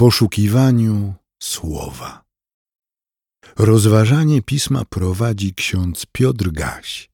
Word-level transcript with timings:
poszukiwaniu 0.00 1.14
słowa. 1.42 2.22
Rozważanie 3.58 4.42
pisma 4.42 4.82
prowadzi 4.90 5.54
ksiądz 5.54 6.06
Piotr 6.12 6.50
Gaś, 6.50 7.10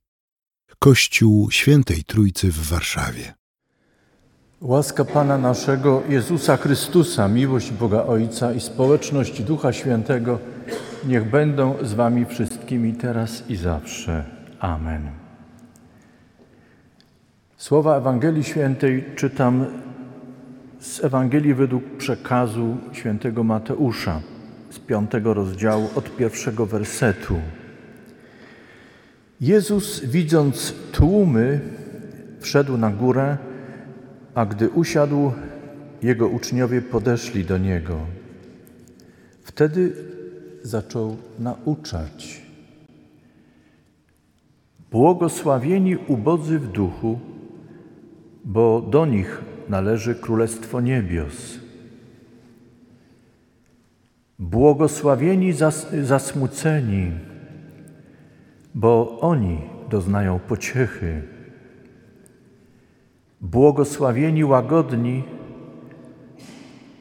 Kościół 0.78 1.50
Świętej 1.50 2.04
Trójcy 2.04 2.52
w 2.52 2.68
Warszawie. 2.68 3.34
Łaska 4.60 5.04
Pana 5.04 5.38
naszego 5.38 6.02
Jezusa 6.08 6.56
Chrystusa, 6.56 7.28
miłość 7.28 7.70
Boga 7.70 8.02
Ojca 8.02 8.52
i 8.52 8.60
społeczność 8.60 9.42
Ducha 9.42 9.72
Świętego 9.72 10.38
niech 11.06 11.30
będą 11.30 11.74
z 11.82 11.94
Wami 11.94 12.26
wszystkimi 12.26 12.94
teraz 12.94 13.50
i 13.50 13.56
zawsze. 13.56 14.24
Amen. 14.60 15.10
Słowa 17.56 17.96
Ewangelii 17.96 18.44
Świętej 18.44 19.04
czytam 19.16 19.85
z 20.86 21.04
Ewangelii 21.04 21.54
według 21.54 21.84
przekazu 21.96 22.76
świętego 22.92 23.44
Mateusza 23.44 24.20
z 24.70 24.78
piątego 24.78 25.34
rozdziału 25.34 25.88
od 25.94 26.16
pierwszego 26.16 26.66
wersetu. 26.66 27.34
Jezus, 29.40 30.04
widząc 30.04 30.74
tłumy, 30.92 31.60
wszedł 32.40 32.76
na 32.76 32.90
górę, 32.90 33.36
a 34.34 34.46
gdy 34.46 34.70
usiadł, 34.70 35.32
jego 36.02 36.28
uczniowie 36.28 36.82
podeszli 36.82 37.44
do 37.44 37.58
niego. 37.58 37.96
Wtedy 39.42 39.92
zaczął 40.62 41.16
nauczać. 41.38 42.42
Błogosławieni 44.90 45.96
ubodzy 45.96 46.58
w 46.58 46.68
duchu, 46.68 47.18
bo 48.44 48.80
do 48.80 49.06
nich 49.06 49.42
należy 49.68 50.14
Królestwo 50.14 50.80
Niebios. 50.80 51.58
Błogosławieni 54.38 55.52
zas 55.52 55.92
zasmuceni, 56.02 57.12
bo 58.74 59.20
oni 59.20 59.60
doznają 59.90 60.38
pociechy. 60.38 61.22
Błogosławieni 63.40 64.44
łagodni, 64.44 65.24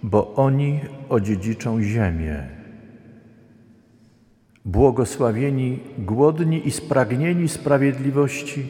bo 0.04 0.36
oni 0.36 0.80
odziedziczą 1.10 1.82
ziemię. 1.82 2.50
Błogosławieni 4.66 5.80
głodni 5.98 6.68
i 6.68 6.72
spragnieni 6.72 7.48
sprawiedliwości, 7.48 8.70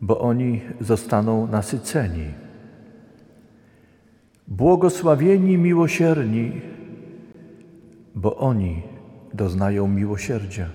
bo 0.00 0.20
oni 0.20 0.60
zostaną 0.80 1.46
nasyceni. 1.46 2.26
Błogosławieni 4.48 5.58
miłosierni, 5.58 6.60
bo 8.14 8.36
oni 8.36 8.82
doznają 9.34 9.88
miłosierdzia. 9.88 10.68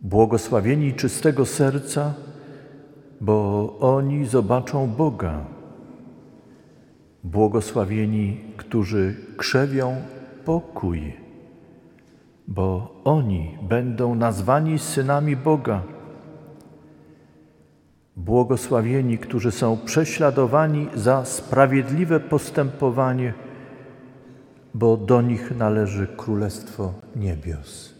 Błogosławieni 0.00 0.94
czystego 0.94 1.46
serca, 1.46 2.14
bo 3.20 3.76
oni 3.80 4.26
zobaczą 4.26 4.86
Boga. 4.86 5.44
Błogosławieni, 7.24 8.40
którzy 8.56 9.16
krzewią 9.36 9.96
pokój, 10.44 11.12
bo 12.48 12.94
oni 13.04 13.58
będą 13.62 14.14
nazwani 14.14 14.78
synami 14.78 15.36
Boga. 15.36 15.82
Błogosławieni, 18.16 19.18
którzy 19.18 19.50
są 19.50 19.78
prześladowani 19.84 20.88
za 20.94 21.24
sprawiedliwe 21.24 22.20
postępowanie, 22.20 23.34
bo 24.74 24.96
do 24.96 25.22
nich 25.22 25.56
należy 25.56 26.06
Królestwo 26.06 26.94
Niebios. 27.16 27.94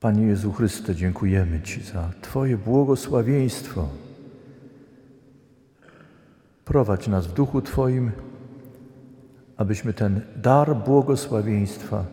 Panie 0.00 0.26
Jezu 0.26 0.52
Chryste, 0.52 0.94
dziękujemy 0.94 1.62
Ci 1.62 1.82
za 1.82 2.10
Twoje 2.22 2.58
błogosławieństwo. 2.58 3.88
Prowadź 6.64 7.08
nas 7.08 7.26
w 7.26 7.32
duchu 7.32 7.62
Twoim, 7.62 8.10
abyśmy 9.56 9.92
ten 9.92 10.20
dar 10.36 10.76
błogosławieństwa 10.76 12.04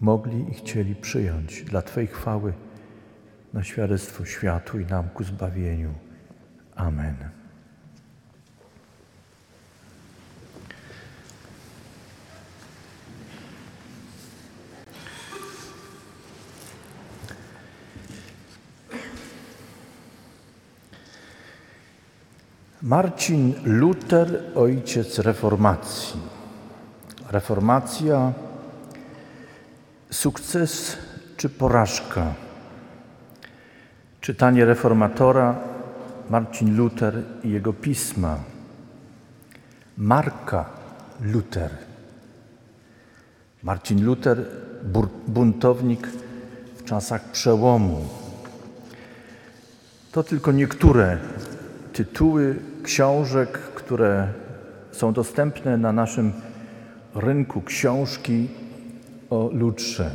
mogli 0.00 0.50
i 0.50 0.54
chcieli 0.54 0.96
przyjąć 0.96 1.62
dla 1.62 1.82
Twojej 1.82 2.06
chwały 2.08 2.52
na 3.56 3.64
świadectwo 3.64 4.24
światu 4.24 4.80
i 4.80 4.86
nam 4.86 5.08
ku 5.08 5.24
zbawieniu. 5.24 5.94
Amen. 6.74 7.16
Marcin 22.82 23.54
Luther, 23.64 24.42
ojciec 24.54 25.18
reformacji. 25.18 26.20
Reformacja, 27.30 28.32
sukces 30.10 30.96
czy 31.36 31.48
porażka? 31.48 32.45
Czytanie 34.26 34.64
reformatora 34.64 35.56
Marcin 36.30 36.76
Luther 36.76 37.22
i 37.44 37.50
jego 37.50 37.72
pisma. 37.72 38.38
Marka 39.96 40.64
Luther. 41.22 41.70
Marcin 43.62 44.04
Luther, 44.04 44.44
buntownik 45.26 46.08
w 46.76 46.84
czasach 46.84 47.30
przełomu. 47.30 48.04
To 50.12 50.22
tylko 50.22 50.52
niektóre 50.52 51.18
tytuły 51.92 52.56
książek, 52.82 53.58
które 53.58 54.28
są 54.92 55.12
dostępne 55.12 55.76
na 55.76 55.92
naszym 55.92 56.32
rynku 57.14 57.62
książki 57.62 58.48
o 59.30 59.50
Lutrze. 59.52 60.10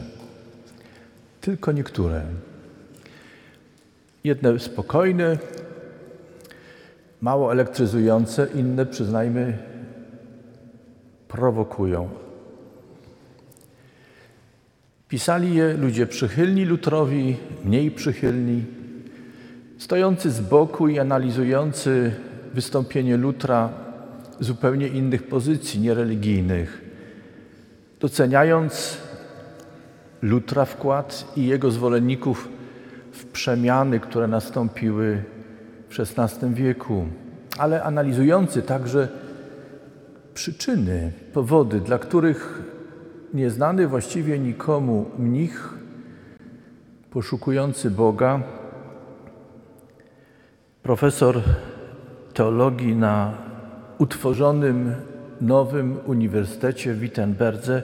Tylko 1.41 1.71
niektóre. 1.71 2.21
Jedne 4.23 4.59
spokojne, 4.59 5.37
mało 7.21 7.51
elektryzujące, 7.51 8.47
inne, 8.55 8.85
przyznajmy, 8.85 9.57
prowokują. 11.27 12.09
Pisali 15.07 15.55
je 15.55 15.73
ludzie 15.73 16.07
przychylni 16.07 16.65
Lutrowi, 16.65 17.37
mniej 17.65 17.91
przychylni, 17.91 18.65
stojący 19.77 20.31
z 20.31 20.41
boku 20.41 20.87
i 20.87 20.99
analizujący 20.99 22.11
wystąpienie 22.53 23.17
Lutra 23.17 23.69
zupełnie 24.39 24.87
innych 24.87 25.27
pozycji, 25.27 25.79
niereligijnych, 25.79 26.81
doceniając 27.99 28.97
Lutra 30.21 30.65
wkład 30.65 31.33
i 31.35 31.47
jego 31.47 31.71
zwolenników 31.71 32.49
przemiany, 33.33 33.99
które 33.99 34.27
nastąpiły 34.27 35.23
w 35.89 35.99
XVI 35.99 36.53
wieku, 36.53 37.05
ale 37.57 37.83
analizujący 37.83 38.61
także 38.61 39.07
przyczyny, 40.33 41.11
powody, 41.33 41.79
dla 41.79 41.99
których 41.99 42.61
nieznany 43.33 43.87
właściwie 43.87 44.39
nikomu 44.39 45.05
mnich, 45.19 45.73
poszukujący 47.11 47.91
Boga, 47.91 48.39
profesor 50.83 51.41
teologii 52.33 52.95
na 52.95 53.33
utworzonym 53.97 54.95
nowym 55.41 55.97
uniwersytecie 56.05 56.93
w 56.93 56.99
Wittenberdze, 56.99 57.83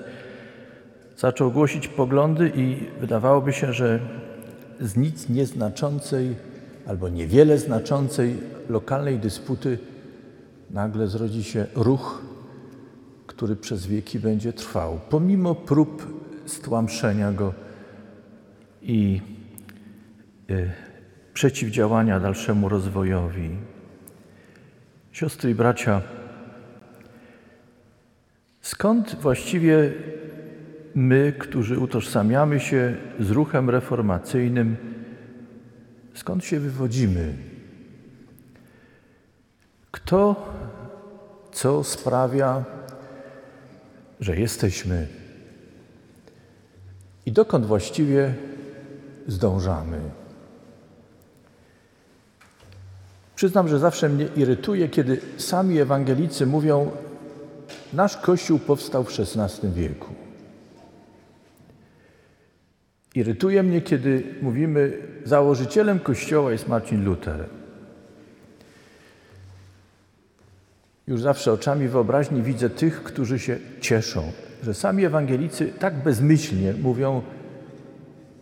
zaczął 1.17 1.51
głosić 1.51 1.87
poglądy 1.87 2.51
i 2.55 2.77
wydawałoby 2.99 3.53
się, 3.53 3.73
że 3.73 3.99
z 4.81 4.95
nic 4.95 5.29
nieznaczącej 5.29 6.35
albo 6.87 7.09
niewiele 7.09 7.57
znaczącej 7.57 8.37
lokalnej 8.69 9.19
dysputy 9.19 9.77
nagle 10.71 11.07
zrodzi 11.07 11.43
się 11.43 11.65
ruch, 11.75 12.21
który 13.27 13.55
przez 13.55 13.85
wieki 13.85 14.19
będzie 14.19 14.53
trwał, 14.53 14.99
pomimo 15.09 15.55
prób 15.55 16.07
stłamszenia 16.45 17.31
go 17.31 17.53
i 18.81 19.21
y, 20.49 20.71
przeciwdziałania 21.33 22.19
dalszemu 22.19 22.69
rozwojowi. 22.69 23.49
Siostry 25.11 25.51
i 25.51 25.55
bracia, 25.55 26.01
skąd 28.61 29.15
właściwie 29.21 29.93
my, 30.97 31.33
którzy 31.39 31.79
utożsamiamy 31.79 32.59
się 32.59 32.95
z 33.19 33.31
ruchem 33.31 33.69
reformacyjnym, 33.69 34.77
skąd 36.13 36.45
się 36.45 36.59
wywodzimy? 36.59 37.33
Kto 39.91 40.53
co 41.51 41.83
sprawia, 41.83 42.63
że 44.19 44.37
jesteśmy 44.37 45.07
i 47.25 47.31
dokąd 47.31 47.65
właściwie 47.65 48.33
zdążamy. 49.27 49.99
Przyznam, 53.35 53.67
że 53.67 53.79
zawsze 53.79 54.09
mnie 54.09 54.27
irytuje, 54.35 54.89
kiedy 54.89 55.21
sami 55.37 55.79
ewangelicy 55.79 56.45
mówią, 56.45 56.91
nasz 57.93 58.17
Kościół 58.17 58.59
powstał 58.59 59.03
w 59.03 59.19
XVI 59.19 59.71
wieku. 59.71 60.26
Irytuje 63.17 63.63
mnie, 63.63 63.81
kiedy 63.81 64.23
mówimy, 64.41 64.97
założycielem 65.25 65.99
Kościoła 65.99 66.51
jest 66.51 66.67
Marcin 66.67 67.05
Luther. 67.05 67.45
Już 71.07 71.21
zawsze 71.21 71.53
oczami 71.53 71.87
wyobraźni 71.87 72.41
widzę 72.41 72.69
tych, 72.69 73.03
którzy 73.03 73.39
się 73.39 73.57
cieszą, 73.81 74.31
że 74.63 74.73
sami 74.73 75.05
ewangelicy 75.05 75.73
tak 75.79 76.03
bezmyślnie 76.03 76.73
mówią 76.73 77.21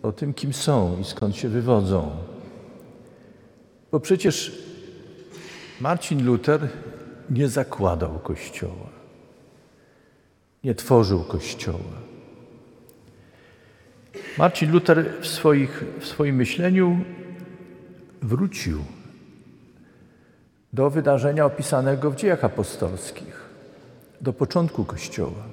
o 0.03 0.11
tym, 0.11 0.33
kim 0.33 0.53
są 0.53 0.97
i 1.01 1.03
skąd 1.03 1.35
się 1.35 1.49
wywodzą. 1.49 2.11
Bo 3.91 3.99
przecież 3.99 4.63
Marcin 5.81 6.25
Luther 6.25 6.67
nie 7.29 7.47
zakładał 7.47 8.19
kościoła, 8.19 8.89
nie 10.63 10.75
tworzył 10.75 11.23
kościoła. 11.23 12.14
Marcin 14.37 14.71
Luther 14.71 15.05
w, 15.21 15.27
swoich, 15.27 15.83
w 15.99 16.05
swoim 16.05 16.35
myśleniu 16.35 16.99
wrócił 18.21 18.79
do 20.73 20.89
wydarzenia 20.89 21.45
opisanego 21.45 22.11
w 22.11 22.15
dziejach 22.15 22.43
apostolskich, 22.43 23.41
do 24.21 24.33
początku 24.33 24.85
Kościoła. 24.85 25.43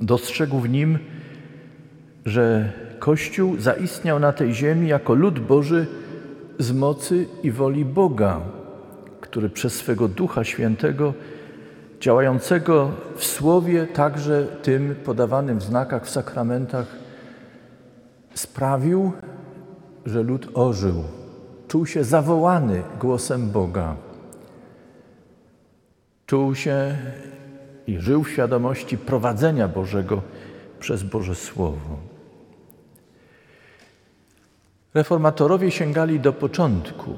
Dostrzegł 0.00 0.60
w 0.60 0.68
nim, 0.68 0.98
że 2.26 2.72
Kościół 2.98 3.58
zaistniał 3.58 4.18
na 4.18 4.32
tej 4.32 4.54
ziemi 4.54 4.88
jako 4.88 5.14
lud 5.14 5.38
Boży 5.38 5.86
z 6.58 6.72
mocy 6.72 7.26
i 7.42 7.50
woli 7.50 7.84
Boga, 7.84 8.40
który 9.20 9.50
przez 9.50 9.74
swego 9.74 10.08
Ducha 10.08 10.44
Świętego, 10.44 11.14
działającego 12.00 12.90
w 13.16 13.24
Słowie, 13.24 13.86
także 13.86 14.46
tym 14.62 14.94
podawanym 15.04 15.58
w 15.58 15.62
znakach, 15.62 16.06
w 16.06 16.10
sakramentach, 16.10 16.86
sprawił, 18.34 19.12
że 20.06 20.22
lud 20.22 20.48
ożył, 20.54 21.04
czuł 21.68 21.86
się 21.86 22.04
zawołany 22.04 22.82
głosem 23.00 23.50
Boga. 23.50 23.96
Czuł 26.26 26.54
się 26.54 26.96
i 27.86 27.98
żył 27.98 28.24
w 28.24 28.30
świadomości 28.30 28.98
prowadzenia 28.98 29.68
Bożego 29.68 30.22
przez 30.80 31.02
Boże 31.02 31.34
Słowo. 31.34 31.98
Reformatorowie 34.94 35.70
sięgali 35.70 36.20
do 36.20 36.32
początku 36.32 37.16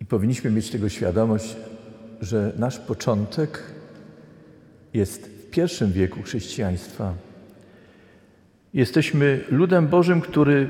i 0.00 0.04
powinniśmy 0.04 0.50
mieć 0.50 0.70
tego 0.70 0.88
świadomość, 0.88 1.56
że 2.20 2.52
nasz 2.56 2.78
początek 2.78 3.62
jest 4.94 5.26
w 5.26 5.50
pierwszym 5.50 5.92
wieku 5.92 6.22
chrześcijaństwa. 6.22 7.14
Jesteśmy 8.74 9.40
ludem 9.50 9.86
Bożym, 9.86 10.20
który 10.20 10.68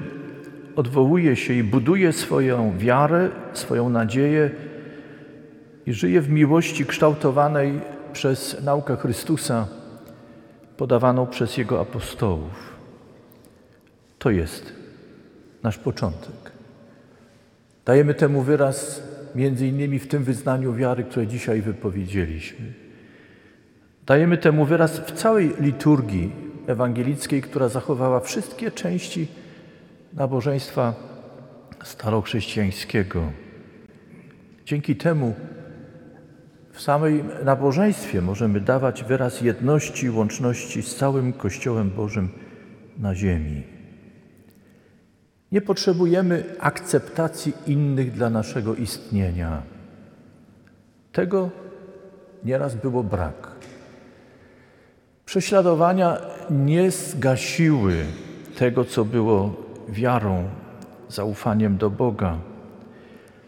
odwołuje 0.77 1.37
się 1.37 1.55
i 1.55 1.65
buduje 1.65 2.12
swoją 2.12 2.79
wiarę, 2.79 3.31
swoją 3.53 3.91
nadzieję 3.91 4.51
i 5.87 5.93
żyje 5.93 6.21
w 6.21 6.31
miłości 6.31 6.87
kształtowanej 6.87 7.81
przez 8.12 8.65
naukę 8.65 8.97
Chrystusa, 8.97 9.69
podawaną 10.77 11.27
przez 11.27 11.56
Jego 11.56 11.81
apostołów. 11.81 12.75
To 14.19 14.31
jest 14.31 14.73
nasz 15.62 15.79
początek. 15.79 16.53
Dajemy 17.85 18.15
temu 18.15 18.43
wyraz 18.43 19.03
między 19.35 19.67
innymi 19.67 19.99
w 19.99 20.09
tym 20.09 20.25
wyznaniu 20.25 20.75
wiary, 20.75 21.05
które 21.05 21.27
dzisiaj 21.27 21.62
wypowiedzieliśmy. 21.62 22.67
Dajemy 24.07 24.39
temu 24.39 24.65
wyraz 24.65 24.99
w 24.99 25.12
całej 25.12 25.53
liturgii 25.61 26.44
ewangelickiej, 26.66 27.43
która 27.43 27.69
zachowała 27.69 28.20
wszystkie 28.20 28.70
części 28.70 29.28
nabożeństwa 30.12 30.94
starochrześcijańskiego. 31.84 33.22
Dzięki 34.66 34.96
temu 34.96 35.34
w 36.72 36.81
samej 36.81 37.25
nabożeństwie 37.44 38.22
możemy 38.22 38.61
dawać 38.61 39.05
wyraz 39.05 39.40
jedności 39.40 40.06
i 40.06 40.11
łączności 40.11 40.82
z 40.82 40.96
całym 40.96 41.32
Kościołem 41.32 41.90
Bożym 41.90 42.28
na 42.99 43.14
ziemi. 43.14 43.62
Nie 45.52 45.61
potrzebujemy 45.61 46.44
akceptacji 46.58 47.52
innych 47.66 48.12
dla 48.12 48.31
naszego 48.31 48.75
istnienia. 48.75 49.62
Tego 51.12 51.50
nieraz 52.44 52.75
było 52.75 53.05
brak. 53.05 53.50
Prześladowania 55.26 56.20
nie 56.50 56.91
zgasiły 56.91 57.94
tego, 58.56 58.85
co 58.85 59.05
było 59.05 59.56
wiarą, 59.88 60.49
zaufaniem 61.08 61.76
do 61.76 61.91
Boga, 61.91 62.38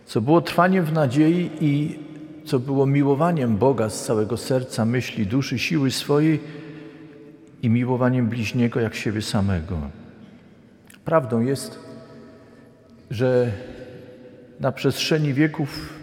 co 0.06 0.20
było 0.20 0.40
trwaniem 0.40 0.84
w 0.84 0.92
nadziei 0.92 1.50
i 1.60 1.98
co 2.44 2.58
było 2.58 2.86
miłowaniem 2.86 3.56
Boga 3.56 3.88
z 3.88 4.04
całego 4.04 4.36
serca, 4.36 4.84
myśli, 4.84 5.26
duszy, 5.26 5.58
siły 5.58 5.90
swojej 5.90 6.40
i 7.62 7.70
miłowaniem 7.70 8.28
bliźniego 8.28 8.80
jak 8.80 8.94
siebie 8.94 9.22
samego. 9.22 9.78
Prawdą 11.04 11.40
jest, 11.40 11.78
że 13.10 13.52
na 14.60 14.72
przestrzeni 14.72 15.34
wieków 15.34 15.94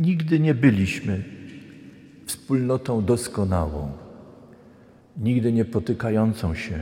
nigdy 0.00 0.40
nie 0.40 0.54
byliśmy 0.54 1.24
wspólnotą 2.26 3.04
doskonałą, 3.04 3.92
nigdy 5.16 5.52
nie 5.52 5.64
potykającą 5.64 6.54
się, 6.54 6.78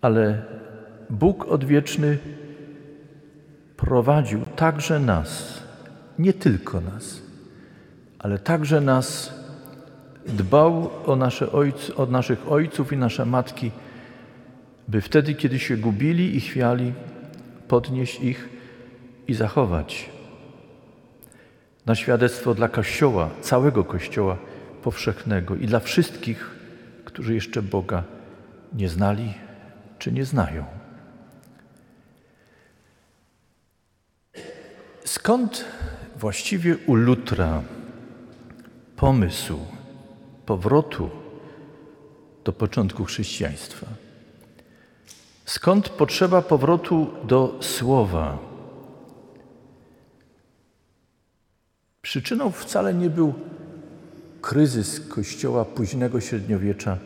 ale 0.00 0.42
Bóg 1.10 1.44
odwieczny 1.44 2.18
prowadził 3.76 4.40
także 4.56 5.00
nas, 5.00 5.62
nie 6.18 6.32
tylko 6.32 6.80
nas, 6.80 7.22
ale 8.18 8.38
także 8.38 8.80
nas, 8.80 9.34
dbał 10.26 10.90
o, 11.06 11.16
nasze 11.16 11.52
ojc, 11.52 11.90
o 11.96 12.06
naszych 12.06 12.52
ojców 12.52 12.92
i 12.92 12.96
nasze 12.96 13.26
matki, 13.26 13.70
by 14.88 15.00
wtedy, 15.00 15.34
kiedy 15.34 15.58
się 15.58 15.76
gubili 15.76 16.36
i 16.36 16.40
chwiali, 16.40 16.92
podnieść 17.68 18.20
ich 18.20 18.48
i 19.28 19.34
zachować. 19.34 20.10
Na 21.86 21.94
świadectwo 21.94 22.54
dla 22.54 22.68
Kościoła, 22.68 23.30
całego 23.40 23.84
Kościoła 23.84 24.36
powszechnego 24.82 25.56
i 25.56 25.66
dla 25.66 25.80
wszystkich, 25.80 26.50
którzy 27.04 27.34
jeszcze 27.34 27.62
Boga 27.62 28.04
nie 28.72 28.88
znali 28.88 29.34
czy 29.98 30.12
nie 30.12 30.24
znają. 30.24 30.64
Skąd 35.04 35.64
właściwie 36.16 36.76
u 36.86 36.94
Lutra 36.94 37.62
pomysł 38.96 39.58
powrotu 40.46 41.10
do 42.44 42.52
początku 42.52 43.04
chrześcijaństwa? 43.04 43.86
Skąd 45.44 45.88
potrzeba 45.88 46.42
powrotu 46.42 47.06
do 47.24 47.58
słowa? 47.60 48.38
Przyczyną 52.02 52.50
wcale 52.50 52.94
nie 52.94 53.10
był 53.10 53.34
kryzys 54.48 55.00
Kościoła 55.08 55.64
późnego 55.64 56.20
średniowiecza 56.20 56.98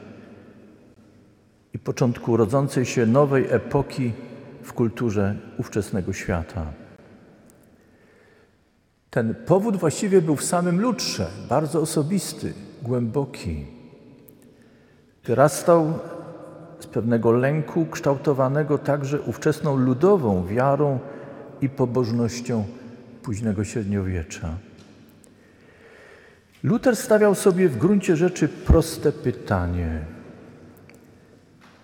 i 1.74 1.78
początku 1.78 2.36
rodzącej 2.36 2.86
się 2.86 3.06
nowej 3.06 3.46
epoki 3.50 4.12
w 4.62 4.72
kulturze 4.72 5.36
ówczesnego 5.58 6.12
świata. 6.12 6.72
Ten 9.10 9.34
powód 9.46 9.76
właściwie 9.76 10.22
był 10.22 10.36
w 10.36 10.44
samym 10.44 10.80
Lutrze, 10.80 11.30
bardzo 11.48 11.80
osobisty, 11.80 12.52
głęboki. 12.82 13.66
Wyrastał 15.24 15.98
z 16.80 16.86
pewnego 16.86 17.32
lęku, 17.32 17.86
kształtowanego 17.86 18.78
także 18.78 19.20
ówczesną 19.20 19.76
ludową 19.76 20.46
wiarą 20.46 20.98
i 21.60 21.68
pobożnością 21.68 22.64
późnego 23.22 23.64
średniowiecza. 23.64 24.56
Luther 26.62 26.96
stawiał 26.96 27.34
sobie 27.34 27.68
w 27.68 27.78
gruncie 27.78 28.16
rzeczy 28.16 28.48
proste 28.48 29.12
pytanie. 29.12 30.04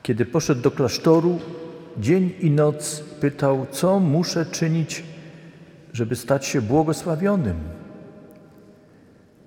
Kiedy 0.02 0.26
poszedł 0.26 0.60
do 0.60 0.70
klasztoru, 0.70 1.38
dzień 1.96 2.32
i 2.40 2.50
noc 2.50 3.00
pytał, 3.20 3.66
co 3.70 4.00
muszę 4.00 4.46
czynić, 4.46 5.04
żeby 5.92 6.16
stać 6.16 6.46
się 6.46 6.62
błogosławionym? 6.62 7.56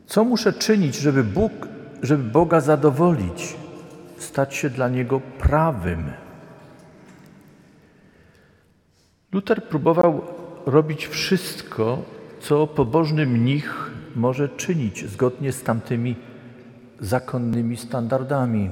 Co 0.05 0.23
muszę 0.23 0.53
czynić, 0.53 0.95
żeby, 0.95 1.23
Bóg, 1.23 1.51
żeby 2.01 2.23
Boga 2.23 2.61
zadowolić, 2.61 3.55
stać 4.17 4.55
się 4.55 4.69
dla 4.69 4.89
Niego 4.89 5.21
prawym? 5.39 6.11
Luther 9.31 9.63
próbował 9.63 10.21
robić 10.65 11.07
wszystko, 11.07 12.03
co 12.39 12.67
pobożny 12.67 13.25
mnich 13.25 13.90
może 14.15 14.50
czynić 14.50 15.10
zgodnie 15.10 15.51
z 15.51 15.63
tamtymi 15.63 16.15
zakonnymi 17.00 17.77
standardami. 17.77 18.70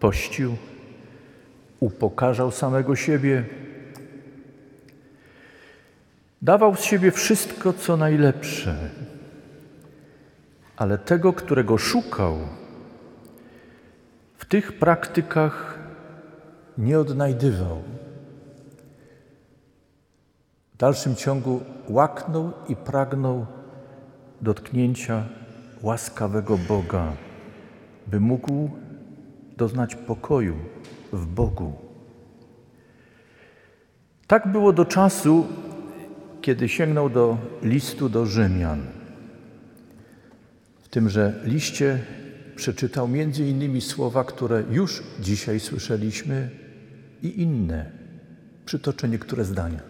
Pościł, 0.00 0.56
upokarzał 1.80 2.50
samego 2.50 2.96
siebie, 2.96 3.44
dawał 6.42 6.76
z 6.76 6.80
siebie 6.80 7.10
wszystko, 7.10 7.72
co 7.72 7.96
najlepsze, 7.96 8.90
ale 10.76 10.98
tego, 10.98 11.32
którego 11.32 11.78
szukał, 11.78 12.38
w 14.36 14.44
tych 14.44 14.78
praktykach 14.78 15.78
nie 16.78 16.98
odnajdywał. 16.98 17.82
W 20.74 20.76
dalszym 20.76 21.16
ciągu 21.16 21.60
łaknął 21.88 22.52
i 22.68 22.76
pragnął 22.76 23.46
dotknięcia 24.40 25.24
łaskawego 25.82 26.58
Boga, 26.68 27.12
by 28.06 28.20
mógł 28.20 28.70
doznać 29.56 29.94
pokoju 29.94 30.56
w 31.12 31.26
Bogu. 31.26 31.72
Tak 34.26 34.52
było 34.52 34.72
do 34.72 34.84
czasu, 34.84 35.46
kiedy 36.40 36.68
sięgnął 36.68 37.10
do 37.10 37.38
listu 37.62 38.08
do 38.08 38.26
Rzymian. 38.26 38.82
W 40.80 40.88
tymże 40.88 41.40
liście 41.44 41.98
przeczytał 42.56 43.08
między 43.08 43.44
innymi 43.44 43.80
słowa, 43.80 44.24
które 44.24 44.64
już 44.70 45.02
dzisiaj 45.20 45.60
słyszeliśmy 45.60 46.50
i 47.22 47.42
inne. 47.42 47.90
Przytoczę 48.64 49.08
niektóre 49.08 49.44
zdania. 49.44 49.80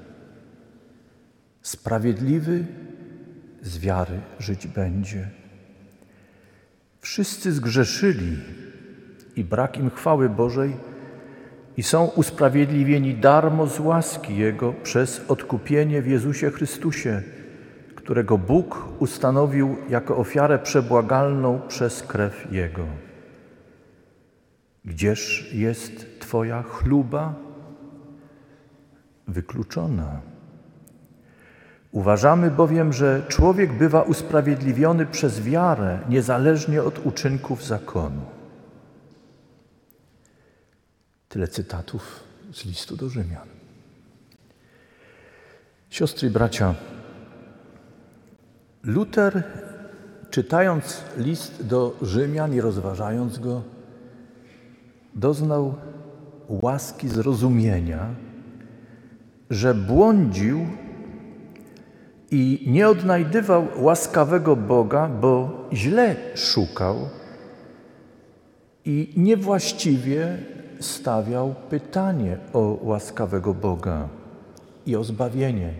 Sprawiedliwy 1.62 2.64
z 3.66 3.78
wiary 3.78 4.20
żyć 4.38 4.66
będzie. 4.66 5.28
Wszyscy 7.00 7.52
zgrzeszyli 7.52 8.36
i 9.36 9.44
brak 9.44 9.78
im 9.78 9.90
chwały 9.90 10.28
Bożej 10.28 10.76
i 11.76 11.82
są 11.82 12.04
usprawiedliwieni 12.04 13.14
darmo 13.14 13.66
z 13.66 13.80
łaski 13.80 14.36
Jego 14.36 14.72
przez 14.72 15.20
odkupienie 15.28 16.02
w 16.02 16.06
Jezusie 16.06 16.50
Chrystusie, 16.50 17.22
którego 17.94 18.38
Bóg 18.38 18.88
ustanowił 18.98 19.76
jako 19.88 20.16
ofiarę 20.16 20.58
przebłagalną 20.58 21.60
przez 21.68 22.02
krew 22.02 22.52
Jego. 22.52 22.86
Gdzież 24.84 25.52
jest 25.52 26.20
Twoja 26.20 26.62
chluba? 26.62 27.34
Wykluczona. 29.28 30.35
Uważamy 31.96 32.50
bowiem, 32.50 32.92
że 32.92 33.22
człowiek 33.28 33.72
bywa 33.72 34.02
usprawiedliwiony 34.02 35.06
przez 35.06 35.40
wiarę, 35.40 35.98
niezależnie 36.08 36.82
od 36.82 37.06
uczynków 37.06 37.64
zakonu. 37.64 38.20
Tyle 41.28 41.48
cytatów 41.48 42.20
z 42.52 42.64
listu 42.64 42.96
do 42.96 43.08
Rzymian. 43.08 43.48
Siostry 45.90 46.30
bracia, 46.30 46.74
Luter, 48.82 49.42
czytając 50.30 51.02
list 51.16 51.66
do 51.66 51.96
Rzymian 52.02 52.54
i 52.54 52.60
rozważając 52.60 53.38
go, 53.38 53.62
doznał 55.14 55.74
łaski 56.48 57.08
zrozumienia, 57.08 58.14
że 59.50 59.74
błądził 59.74 60.66
i 62.30 62.64
nie 62.66 62.88
odnajdywał 62.88 63.66
łaskawego 63.76 64.56
Boga, 64.56 65.08
bo 65.08 65.50
źle 65.72 66.16
szukał 66.34 67.08
i 68.84 69.12
niewłaściwie 69.16 70.38
stawiał 70.80 71.54
pytanie 71.70 72.38
o 72.52 72.78
łaskawego 72.82 73.54
Boga 73.54 74.08
i 74.86 74.96
o 74.96 75.04
zbawienie. 75.04 75.72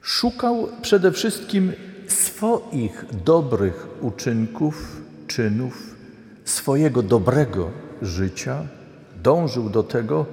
Szukał 0.00 0.68
przede 0.82 1.12
wszystkim 1.12 1.72
swoich 2.08 3.04
dobrych 3.24 3.88
uczynków, 4.00 5.02
czynów, 5.26 5.94
swojego 6.44 7.02
dobrego 7.02 7.70
życia, 8.02 8.66
dążył 9.22 9.70
do 9.70 9.82
tego, 9.82 10.26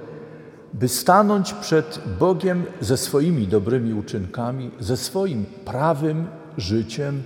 by 0.72 0.88
stanąć 0.88 1.52
przed 1.52 2.00
Bogiem 2.18 2.64
ze 2.80 2.96
swoimi 2.96 3.46
dobrymi 3.46 3.94
uczynkami, 3.94 4.70
ze 4.80 4.96
swoim 4.96 5.44
prawym 5.64 6.26
życiem, 6.58 7.22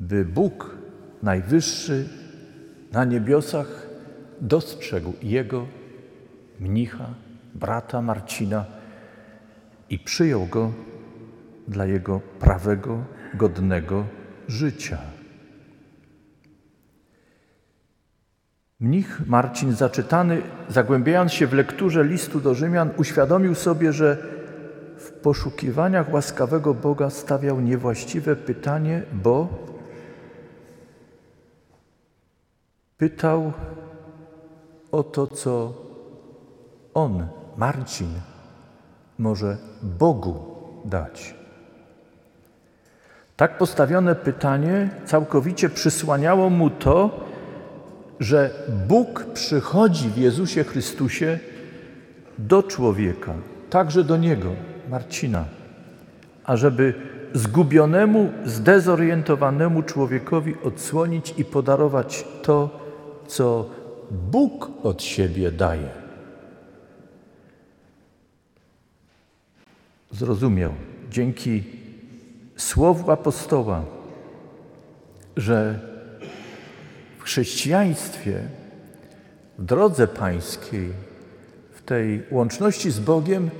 by 0.00 0.24
Bóg 0.24 0.76
Najwyższy 1.22 2.08
na 2.92 3.04
niebiosach 3.04 3.86
dostrzegł 4.40 5.12
jego 5.22 5.66
mnicha, 6.60 7.06
brata 7.54 8.02
Marcina 8.02 8.64
i 9.90 9.98
przyjął 9.98 10.46
go 10.46 10.72
dla 11.68 11.86
jego 11.86 12.20
prawego, 12.40 13.04
godnego 13.34 14.04
życia. 14.48 14.98
Mnich 18.82 19.26
Marcin, 19.26 19.72
zaczytany, 19.72 20.42
zagłębiając 20.68 21.32
się 21.32 21.46
w 21.46 21.52
lekturze 21.52 22.04
listu 22.04 22.40
do 22.40 22.54
Rzymian, 22.54 22.90
uświadomił 22.96 23.54
sobie, 23.54 23.92
że 23.92 24.16
w 24.96 25.10
poszukiwaniach 25.12 26.12
łaskawego 26.12 26.74
Boga 26.74 27.10
stawiał 27.10 27.60
niewłaściwe 27.60 28.36
pytanie, 28.36 29.02
bo 29.12 29.48
pytał 32.98 33.52
o 34.92 35.02
to, 35.02 35.26
co 35.26 35.74
on, 36.94 37.26
Marcin, 37.56 38.08
może 39.18 39.56
Bogu 39.82 40.36
dać. 40.84 41.34
Tak 43.36 43.58
postawione 43.58 44.14
pytanie 44.14 44.90
całkowicie 45.04 45.68
przysłaniało 45.68 46.50
mu 46.50 46.70
to, 46.70 47.24
że 48.22 48.50
Bóg 48.88 49.26
przychodzi 49.34 50.08
w 50.08 50.16
Jezusie 50.16 50.64
Chrystusie 50.64 51.38
do 52.38 52.62
człowieka, 52.62 53.34
także 53.70 54.04
do 54.04 54.16
niego, 54.16 54.48
Marcina, 54.90 55.44
ażeby 56.44 56.94
zgubionemu, 57.34 58.32
zdezorientowanemu 58.44 59.82
człowiekowi 59.82 60.54
odsłonić 60.64 61.34
i 61.38 61.44
podarować 61.44 62.24
to, 62.42 62.80
co 63.26 63.70
Bóg 64.10 64.70
od 64.82 65.02
siebie 65.02 65.52
daje. 65.52 65.88
Zrozumiał 70.10 70.72
dzięki 71.10 71.62
słowu 72.56 73.10
apostoła, 73.10 73.84
że 75.36 75.91
w 77.22 77.24
chrześcijaństwie, 77.24 78.42
w 79.58 79.64
drodze 79.64 80.08
pańskiej, 80.08 80.92
w 81.72 81.82
tej 81.82 82.22
łączności 82.30 82.90
z 82.90 83.00
Bogiem, 83.00 83.50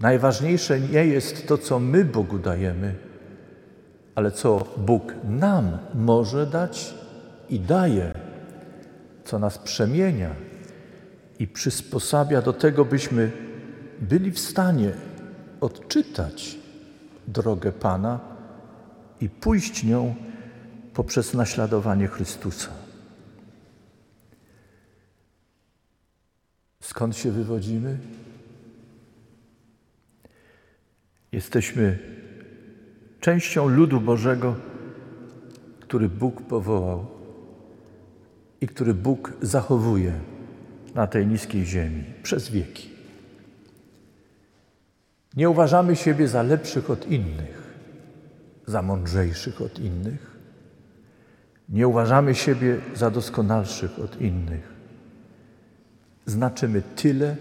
najważniejsze 0.00 0.80
nie 0.80 1.06
jest 1.06 1.46
to, 1.46 1.58
co 1.58 1.80
my 1.80 2.04
Bogu 2.04 2.38
dajemy, 2.38 2.94
ale 4.14 4.30
co 4.30 4.66
Bóg 4.76 5.14
nam 5.24 5.78
może 5.94 6.46
dać 6.46 6.94
i 7.48 7.60
daje, 7.60 8.12
co 9.24 9.38
nas 9.38 9.58
przemienia 9.58 10.34
i 11.38 11.46
przysposabia 11.46 12.42
do 12.42 12.52
tego, 12.52 12.84
byśmy 12.84 13.30
byli 14.00 14.30
w 14.30 14.38
stanie 14.38 14.92
odczytać 15.60 16.58
drogę 17.28 17.72
Pana 17.72 18.20
i 19.20 19.28
pójść 19.28 19.84
nią 19.84 20.14
poprzez 20.94 21.34
naśladowanie 21.34 22.08
Chrystusa. 22.08 22.70
Skąd 26.80 27.16
się 27.16 27.30
wywodzimy? 27.30 27.98
Jesteśmy 31.32 31.98
częścią 33.20 33.68
ludu 33.68 34.00
Bożego, 34.00 34.56
który 35.80 36.08
Bóg 36.08 36.42
powołał 36.42 37.06
i 38.60 38.66
który 38.66 38.94
Bóg 38.94 39.32
zachowuje 39.42 40.12
na 40.94 41.06
tej 41.06 41.26
niskiej 41.26 41.66
ziemi 41.66 42.04
przez 42.22 42.50
wieki. 42.50 42.90
Nie 45.36 45.50
uważamy 45.50 45.96
siebie 45.96 46.28
za 46.28 46.42
lepszych 46.42 46.90
od 46.90 47.06
innych, 47.06 47.74
za 48.66 48.82
mądrzejszych 48.82 49.62
od 49.62 49.78
innych. 49.78 50.31
Nie 51.72 51.88
uważamy 51.88 52.34
siebie 52.34 52.78
za 52.94 53.10
doskonalszych 53.10 53.98
od 53.98 54.20
innych. 54.20 54.72
Znaczymy 56.26 56.82
tyle 56.96 57.36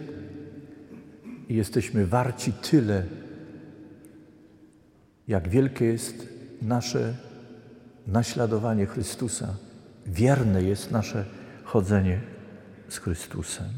i 1.49 1.55
jesteśmy 1.55 2.05
warci 2.05 2.53
tyle, 2.53 3.03
jak 5.27 5.49
wielkie 5.49 5.85
jest 5.85 6.29
nasze 6.61 7.13
naśladowanie 8.07 8.85
Chrystusa, 8.85 9.55
wierne 10.05 10.63
jest 10.63 10.91
nasze 10.91 11.25
chodzenie 11.63 12.21
z 12.89 12.97
Chrystusem. 12.97 13.69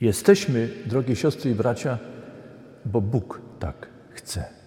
Jesteśmy, 0.00 0.68
drogie 0.86 1.16
siostry 1.16 1.50
i 1.50 1.54
bracia, 1.54 1.98
bo 2.84 3.00
Bóg 3.00 3.40
tak 3.58 3.88
chce. 4.10 4.61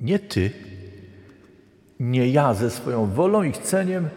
Nie 0.00 0.18
ty, 0.18 0.50
nie 2.00 2.28
ja 2.28 2.54
ze 2.54 2.70
swoją 2.70 3.06
wolą 3.06 3.42
i 3.42 3.52
chceniem 3.52 4.08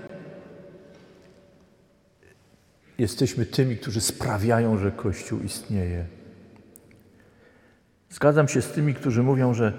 jesteśmy 2.98 3.46
tymi, 3.46 3.78
którzy 3.78 4.02
sprawiają, 4.02 4.78
że 4.78 4.92
Kościół 4.92 5.40
istnieje. 5.40 6.06
Zgadzam 8.10 8.48
się 8.48 8.62
z 8.62 8.72
tymi, 8.72 8.94
którzy 8.94 9.24
mówią, 9.24 9.54
że 9.54 9.74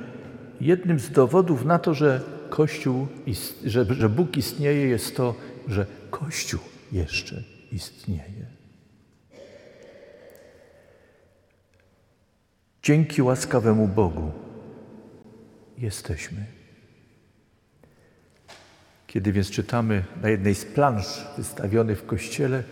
jednym 0.61 1.01
z 1.01 1.11
dowodów 1.11 1.65
na 1.65 1.79
to, 1.79 1.95
że 1.95 2.21
Kościół, 2.51 3.07
że, 3.65 3.85
że 3.85 4.09
Bóg 4.09 4.37
istnieje, 4.37 4.87
jest 4.87 5.17
to, 5.17 5.35
że 5.69 5.87
Kościół 6.11 6.61
jeszcze 6.93 7.43
istnieje. 7.73 8.47
Dzięki 12.83 13.23
łaskawemu 13.23 13.89
Bogu 13.89 14.42
jesteśmy. 15.83 16.45
Kiedy 19.07 19.33
więc 19.33 19.51
czytamy 19.51 20.05
na 20.23 20.29
jednej 20.29 20.55
z 20.55 20.65
plansz 20.65 21.27
wystawionych 21.37 21.99
w 21.99 22.07
kościele, 22.07 22.62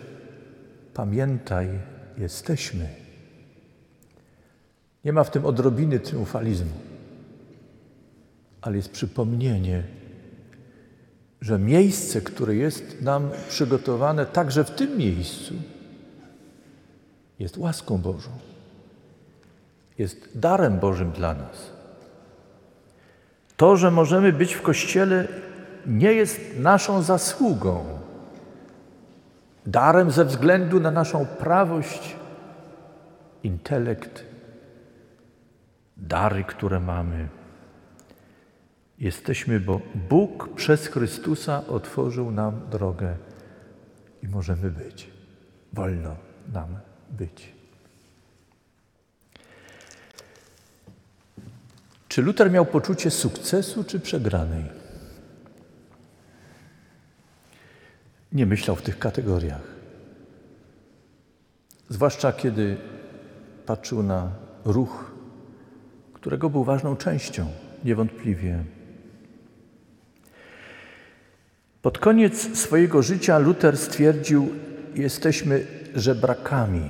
pamiętaj, 0.93 1.69
jesteśmy. 2.17 2.89
Nie 5.05 5.13
ma 5.13 5.23
w 5.23 5.31
tym 5.31 5.45
odrobiny 5.45 5.99
triumfalizmu, 5.99 6.73
ale 8.61 8.77
jest 8.77 8.91
przypomnienie, 8.91 9.83
że 11.41 11.59
miejsce, 11.59 12.21
które 12.21 12.55
jest 12.55 13.01
nam 13.01 13.29
przygotowane 13.49 14.25
także 14.25 14.63
w 14.63 14.71
tym 14.71 14.97
miejscu, 14.97 15.53
jest 17.39 17.57
łaską 17.57 17.97
Bożą, 17.97 18.31
jest 19.97 20.29
darem 20.35 20.79
Bożym 20.79 21.11
dla 21.11 21.33
nas. 21.33 21.80
To, 23.61 23.77
że 23.77 23.91
możemy 23.91 24.33
być 24.33 24.53
w 24.53 24.61
Kościele, 24.61 25.27
nie 25.85 26.13
jest 26.13 26.39
naszą 26.59 27.01
zasługą, 27.01 27.85
darem 29.65 30.11
ze 30.11 30.25
względu 30.25 30.79
na 30.79 30.91
naszą 30.91 31.25
prawość, 31.25 32.15
intelekt, 33.43 34.25
dary, 35.97 36.43
które 36.43 36.79
mamy. 36.79 37.27
Jesteśmy, 38.99 39.59
bo 39.59 39.81
Bóg 40.09 40.55
przez 40.55 40.87
Chrystusa 40.87 41.67
otworzył 41.67 42.31
nam 42.31 42.61
drogę 42.71 43.15
i 44.23 44.27
możemy 44.27 44.71
być. 44.71 45.09
Wolno 45.73 46.15
nam 46.53 46.67
być. 47.09 47.60
Czy 52.11 52.21
Luter 52.21 52.51
miał 52.51 52.65
poczucie 52.65 53.11
sukcesu 53.11 53.83
czy 53.83 53.99
przegranej? 53.99 54.63
Nie 58.31 58.45
myślał 58.45 58.75
w 58.75 58.81
tych 58.81 58.99
kategoriach. 58.99 59.61
Zwłaszcza 61.89 62.33
kiedy 62.33 62.77
patrzył 63.65 64.03
na 64.03 64.31
ruch, 64.65 65.11
którego 66.13 66.49
był 66.49 66.63
ważną 66.63 66.95
częścią, 66.95 67.47
niewątpliwie. 67.83 68.63
Pod 71.81 71.97
koniec 71.97 72.57
swojego 72.57 73.01
życia 73.01 73.37
Luther 73.39 73.77
stwierdził: 73.77 74.49
Jesteśmy 74.95 75.67
żebrakami. 75.95 76.89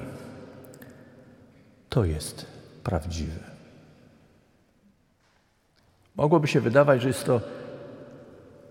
To 1.90 2.06
jest 2.06 2.46
prawdziwe. 2.84 3.51
Mogłoby 6.16 6.48
się 6.48 6.62
wydawać, 6.62 7.02
że 7.02 7.08
jest 7.08 7.26
to 7.26 7.42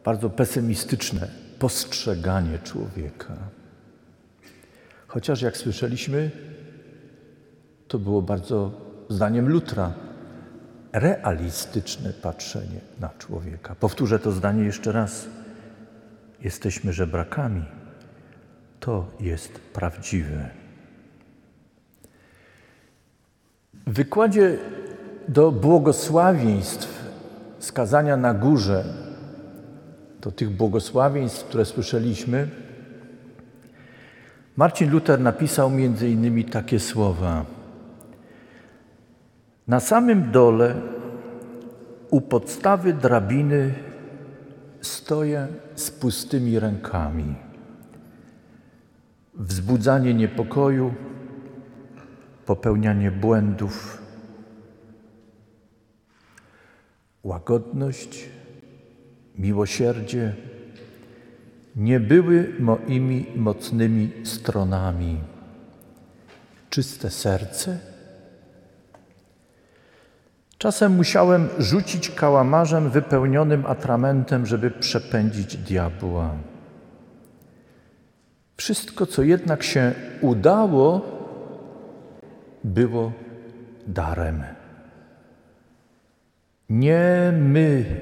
bardzo 0.04 0.30
pesymistyczne 0.30 1.28
postrzeganie 1.58 2.58
człowieka. 2.58 3.36
Chociaż, 5.06 5.42
jak 5.42 5.56
słyszeliśmy, 5.56 6.30
to 7.88 7.98
było 7.98 8.22
bardzo, 8.22 8.70
zdaniem 9.08 9.48
Lutra, 9.48 9.92
realistyczne 10.92 12.12
patrzenie 12.12 12.80
na 13.00 13.08
człowieka. 13.18 13.74
Powtórzę 13.74 14.18
to 14.18 14.32
zdanie 14.32 14.64
jeszcze 14.64 14.92
raz. 14.92 15.28
Jesteśmy 16.40 16.92
żebrakami. 16.92 17.64
To 18.80 19.06
jest 19.20 19.52
prawdziwe. 19.52 20.50
W 23.86 23.92
wykładzie 23.92 24.58
do 25.28 25.52
błogosławieństw 25.52 26.99
skazania 27.60 28.16
na 28.16 28.34
górze, 28.34 28.84
do 30.20 30.32
tych 30.32 30.50
błogosławieństw, 30.50 31.44
które 31.44 31.64
słyszeliśmy, 31.64 32.48
Marcin 34.56 34.90
Luther 34.90 35.20
napisał 35.20 35.70
między 35.70 36.10
innymi 36.10 36.44
takie 36.44 36.80
słowa. 36.80 37.44
Na 39.68 39.80
samym 39.80 40.30
dole, 40.30 40.74
u 42.10 42.20
podstawy 42.20 42.92
drabiny, 42.92 43.74
stoję 44.80 45.46
z 45.74 45.90
pustymi 45.90 46.58
rękami. 46.58 47.34
Wzbudzanie 49.34 50.14
niepokoju, 50.14 50.94
popełnianie 52.46 53.10
błędów, 53.10 53.99
łagodność, 57.24 58.28
miłosierdzie 59.38 60.34
nie 61.76 62.00
były 62.00 62.52
moimi 62.58 63.26
mocnymi 63.36 64.10
stronami. 64.24 65.20
Czyste 66.70 67.10
serce? 67.10 67.78
Czasem 70.58 70.96
musiałem 70.96 71.48
rzucić 71.58 72.10
kałamarzem 72.10 72.90
wypełnionym 72.90 73.66
atramentem, 73.66 74.46
żeby 74.46 74.70
przepędzić 74.70 75.56
diabła. 75.56 76.34
Wszystko, 78.56 79.06
co 79.06 79.22
jednak 79.22 79.62
się 79.62 79.92
udało, 80.20 81.02
było 82.64 83.12
darem. 83.86 84.59
Nie 86.70 87.32
my 87.38 88.00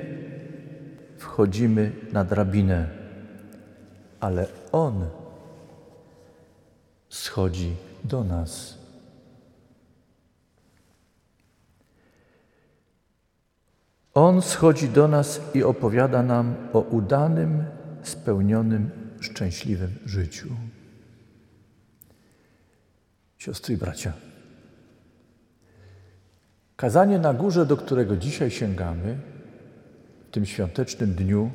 wchodzimy 1.18 1.92
na 2.12 2.24
drabinę, 2.24 2.88
ale 4.20 4.46
On 4.72 5.11
schodzi 7.09 7.76
do 8.04 8.24
nas. 8.24 8.78
On 14.14 14.42
schodzi 14.42 14.88
do 14.88 15.09
nas 15.09 15.40
i 15.54 15.62
opowiada 15.62 16.22
nam 16.22 16.54
o 16.72 16.81
udanym, 16.81 17.64
spełnionym, 18.02 18.90
szczęśliwym 19.20 19.98
życiu. 20.04 20.48
Siostry 23.38 23.74
i 23.74 23.76
bracia, 23.76 24.12
Kazanie 26.78 27.18
na 27.18 27.34
górze, 27.34 27.66
do 27.66 27.76
którego 27.76 28.16
dzisiaj 28.16 28.50
sięgamy, 28.50 29.18
w 30.28 30.30
tym 30.30 30.46
świątecznym 30.46 31.14
dniu, 31.14 31.50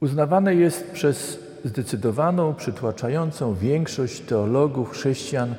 uznawane 0.00 0.54
jest 0.54 0.90
przez 0.90 1.38
zdecydowaną, 1.64 2.54
przytłaczającą 2.54 3.54
większość 3.54 4.20
teologów, 4.20 4.90
chrześcijan 4.90 5.54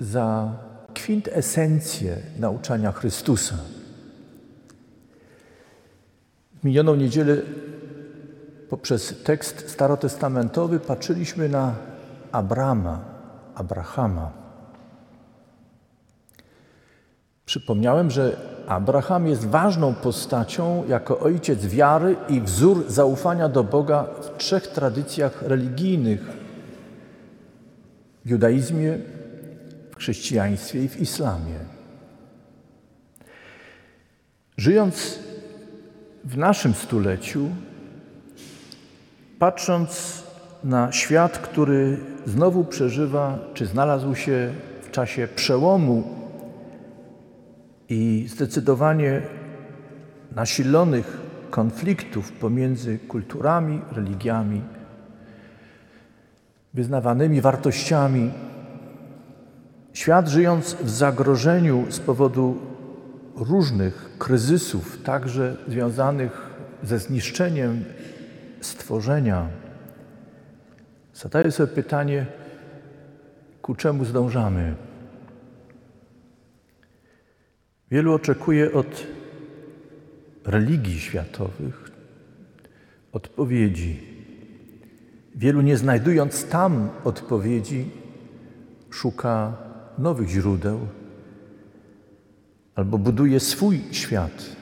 za 0.00 0.52
kwintesencję 0.94 2.16
nauczania 2.38 2.92
Chrystusa. 2.92 3.56
W 6.60 6.64
minioną 6.64 6.94
niedzielę 6.94 7.36
poprzez 8.70 9.22
tekst 9.24 9.70
starotestamentowy 9.70 10.80
patrzyliśmy 10.80 11.48
na 11.48 11.74
Abrama, 12.32 13.04
Abrahama. 13.54 14.41
Przypomniałem, 17.52 18.10
że 18.10 18.36
Abraham 18.66 19.26
jest 19.26 19.46
ważną 19.46 19.94
postacią 19.94 20.84
jako 20.88 21.18
ojciec 21.18 21.66
wiary 21.66 22.16
i 22.28 22.40
wzór 22.40 22.84
zaufania 22.88 23.48
do 23.48 23.64
Boga 23.64 24.06
w 24.22 24.36
trzech 24.38 24.66
tradycjach 24.66 25.42
religijnych: 25.42 26.20
w 28.24 28.30
judaizmie, 28.30 28.98
w 29.90 29.96
chrześcijaństwie 29.96 30.84
i 30.84 30.88
w 30.88 31.00
islamie. 31.00 31.58
Żyjąc 34.56 35.18
w 36.24 36.36
naszym 36.36 36.74
stuleciu, 36.74 37.48
patrząc 39.38 40.22
na 40.64 40.92
świat, 40.92 41.38
który 41.38 41.98
znowu 42.26 42.64
przeżywa, 42.64 43.38
czy 43.54 43.66
znalazł 43.66 44.14
się 44.14 44.52
w 44.82 44.90
czasie 44.90 45.28
przełomu 45.36 46.21
i 47.92 48.28
zdecydowanie 48.28 49.22
nasilonych 50.34 51.20
konfliktów 51.50 52.32
pomiędzy 52.32 52.98
kulturami, 52.98 53.80
religiami, 53.92 54.62
wyznawanymi 56.74 57.40
wartościami. 57.40 58.30
Świat 59.92 60.28
żyjąc 60.28 60.74
w 60.74 60.90
zagrożeniu 60.90 61.86
z 61.88 62.00
powodu 62.00 62.58
różnych 63.36 64.18
kryzysów, 64.18 65.02
także 65.02 65.56
związanych 65.68 66.50
ze 66.82 66.98
zniszczeniem 66.98 67.84
stworzenia, 68.60 69.48
zadaję 71.14 71.50
sobie 71.50 71.74
pytanie, 71.74 72.26
ku 73.62 73.74
czemu 73.74 74.04
zdążamy? 74.04 74.91
Wielu 77.92 78.14
oczekuje 78.14 78.72
od 78.72 79.06
religii 80.44 81.00
światowych 81.00 81.90
odpowiedzi. 83.12 84.00
Wielu 85.34 85.60
nie 85.60 85.76
znajdując 85.76 86.44
tam 86.44 86.88
odpowiedzi, 87.04 87.90
szuka 88.90 89.56
nowych 89.98 90.28
źródeł 90.28 90.80
albo 92.74 92.98
buduje 92.98 93.40
swój 93.40 93.80
świat 93.90 94.56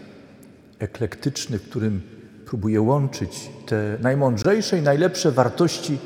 eklektyczny, 0.78 1.58
w 1.58 1.68
którym 1.70 2.02
próbuje 2.46 2.80
łączyć 2.80 3.50
te 3.66 3.98
najmądrzejsze 4.00 4.78
i 4.78 4.82
najlepsze 4.82 5.32
wartości 5.32 5.98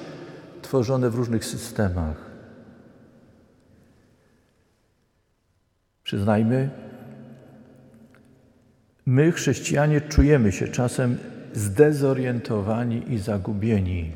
tworzone 0.63 1.11
w 1.11 1.15
różnych 1.15 1.45
systemach. 1.45 2.31
Przyznajmy, 6.03 6.84
my, 9.07 9.33
chrześcijanie, 9.33 10.01
czujemy 10.01 10.53
się 10.53 10.69
czasem 10.69 11.19
zdezorientowani 11.55 13.13
i 13.13 13.19
zagubieni. 13.19 14.13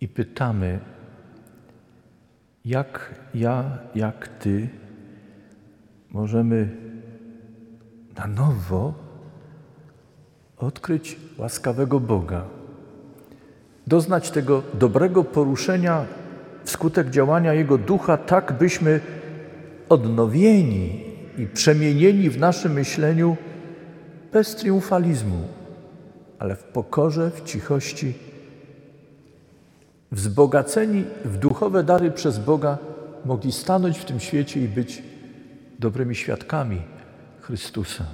I 0.00 0.08
pytamy, 0.08 0.78
jak 2.64 3.14
ja, 3.34 3.78
jak 3.94 4.28
Ty 4.28 4.68
możemy 6.10 6.68
na 8.16 8.26
nowo 8.26 8.94
odkryć 10.56 11.16
łaskawego 11.38 12.00
Boga, 12.00 12.44
doznać 13.86 14.30
tego 14.30 14.62
dobrego 14.74 15.24
poruszenia 15.24 16.06
wskutek 16.64 17.10
działania 17.10 17.54
Jego 17.54 17.78
ducha, 17.78 18.16
tak 18.16 18.58
byśmy 18.58 19.00
odnowieni 19.88 21.11
i 21.38 21.46
przemienieni 21.46 22.30
w 22.30 22.38
naszym 22.38 22.72
myśleniu 22.72 23.36
bez 24.32 24.56
triumfalizmu, 24.56 25.48
ale 26.38 26.56
w 26.56 26.64
pokorze, 26.64 27.30
w 27.30 27.44
cichości, 27.44 28.14
wzbogaceni 30.12 31.04
w 31.24 31.36
duchowe 31.38 31.84
dary 31.84 32.10
przez 32.10 32.38
Boga, 32.38 32.78
mogli 33.24 33.52
stanąć 33.52 33.98
w 33.98 34.04
tym 34.04 34.20
świecie 34.20 34.60
i 34.60 34.68
być 34.68 35.02
dobrymi 35.78 36.14
świadkami 36.14 36.82
Chrystusa. 37.40 38.04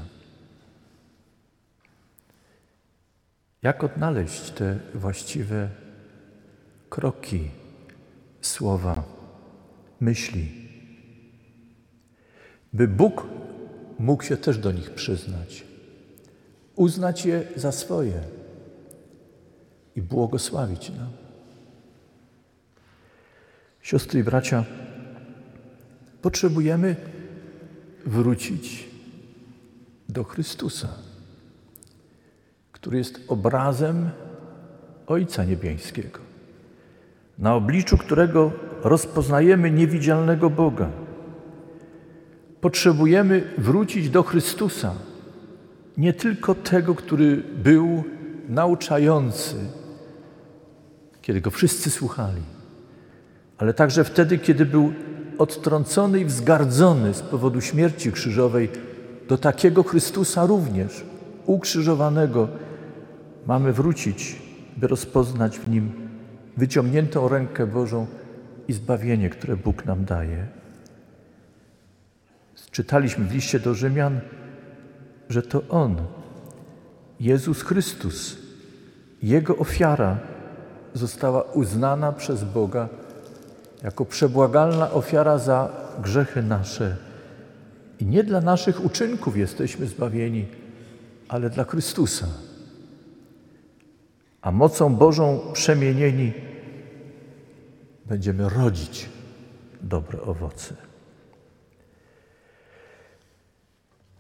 Jak 3.62 3.85
odnaleźć 3.85 4.50
te 4.50 4.78
właściwe 4.94 5.68
kroki, 6.90 7.50
słowa, 8.40 9.02
myśli, 10.00 10.67
by 12.78 12.88
Bóg 12.88 13.26
mógł 13.98 14.22
się 14.22 14.36
też 14.36 14.58
do 14.58 14.72
nich 14.72 14.90
przyznać, 14.90 15.64
uznać 16.76 17.26
je 17.26 17.42
za 17.56 17.72
swoje 17.72 18.22
i 19.96 20.02
błogosławić 20.02 20.90
nam. 20.90 21.10
Siostry 23.82 24.20
i 24.20 24.24
bracia, 24.24 24.64
potrzebujemy 26.22 26.96
wrócić 28.06 28.88
do 30.08 30.24
Chrystusa, 30.24 30.88
który 32.72 32.98
jest 32.98 33.20
obrazem 33.28 34.10
Ojca 35.06 35.44
Niebiańskiego, 35.44 36.18
na 37.38 37.54
obliczu 37.54 37.98
którego 37.98 38.52
rozpoznajemy 38.82 39.70
niewidzialnego 39.70 40.50
Boga. 40.50 41.07
Potrzebujemy 42.60 43.54
wrócić 43.58 44.10
do 44.10 44.22
Chrystusa, 44.22 44.94
nie 45.96 46.12
tylko 46.12 46.54
tego, 46.54 46.94
który 46.94 47.36
był 47.36 48.04
nauczający, 48.48 49.56
kiedy 51.22 51.40
go 51.40 51.50
wszyscy 51.50 51.90
słuchali, 51.90 52.42
ale 53.58 53.74
także 53.74 54.04
wtedy, 54.04 54.38
kiedy 54.38 54.66
był 54.66 54.92
odtrącony 55.38 56.20
i 56.20 56.24
wzgardzony 56.24 57.14
z 57.14 57.22
powodu 57.22 57.60
śmierci 57.60 58.12
krzyżowej, 58.12 58.68
do 59.28 59.38
takiego 59.38 59.82
Chrystusa 59.82 60.46
również, 60.46 61.04
ukrzyżowanego, 61.46 62.48
mamy 63.46 63.72
wrócić, 63.72 64.36
by 64.76 64.86
rozpoznać 64.86 65.58
w 65.58 65.68
nim 65.68 65.92
wyciągniętą 66.56 67.28
rękę 67.28 67.66
Bożą 67.66 68.06
i 68.68 68.72
zbawienie, 68.72 69.30
które 69.30 69.56
Bóg 69.56 69.84
nam 69.84 70.04
daje. 70.04 70.57
Czytaliśmy 72.70 73.24
w 73.24 73.32
liście 73.32 73.60
do 73.60 73.74
Rzymian, 73.74 74.20
że 75.28 75.42
to 75.42 75.62
On, 75.68 75.96
Jezus 77.20 77.62
Chrystus, 77.62 78.36
Jego 79.22 79.56
ofiara 79.56 80.18
została 80.94 81.42
uznana 81.42 82.12
przez 82.12 82.44
Boga 82.44 82.88
jako 83.82 84.04
przebłagalna 84.04 84.90
ofiara 84.90 85.38
za 85.38 85.70
grzechy 86.02 86.42
nasze. 86.42 86.96
I 88.00 88.06
nie 88.06 88.24
dla 88.24 88.40
naszych 88.40 88.84
uczynków 88.84 89.36
jesteśmy 89.36 89.86
zbawieni, 89.86 90.46
ale 91.28 91.50
dla 91.50 91.64
Chrystusa. 91.64 92.26
A 94.42 94.52
mocą 94.52 94.94
Bożą 94.94 95.40
przemienieni 95.52 96.32
będziemy 98.06 98.48
rodzić 98.48 99.08
dobre 99.82 100.22
owoce. 100.22 100.88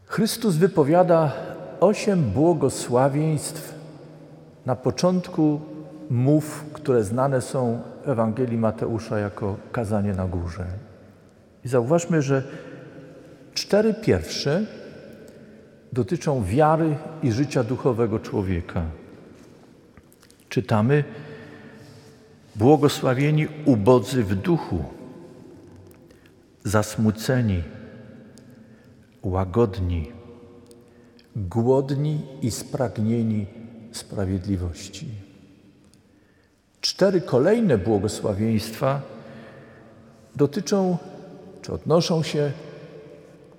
Chrystus 0.08 0.56
wypowiada 0.56 1.32
osiem 1.80 2.22
błogosławieństw 2.22 3.74
na 4.66 4.76
początku 4.76 5.60
mów, 6.10 6.64
które 6.72 7.04
znane 7.04 7.40
są 7.40 7.80
w 8.04 8.08
Ewangelii 8.08 8.58
Mateusza 8.58 9.18
jako 9.18 9.56
kazanie 9.72 10.14
na 10.14 10.26
górze. 10.26 10.66
I 11.64 11.68
zauważmy, 11.68 12.22
że 12.22 12.42
cztery 13.54 13.94
pierwsze 13.94 14.64
dotyczą 15.92 16.44
wiary 16.44 16.96
i 17.22 17.32
życia 17.32 17.64
duchowego 17.64 18.18
człowieka. 18.18 18.82
Czytamy: 20.48 21.04
Błogosławieni 22.56 23.48
ubodzy 23.64 24.24
w 24.24 24.34
duchu, 24.34 24.84
zasmuceni, 26.64 27.62
łagodni, 29.30 30.12
głodni 31.36 32.20
i 32.42 32.50
spragnieni 32.50 33.46
sprawiedliwości. 33.92 35.08
Cztery 36.80 37.20
kolejne 37.20 37.78
błogosławieństwa 37.78 39.02
dotyczą 40.36 40.98
czy 41.62 41.72
odnoszą 41.72 42.22
się 42.22 42.52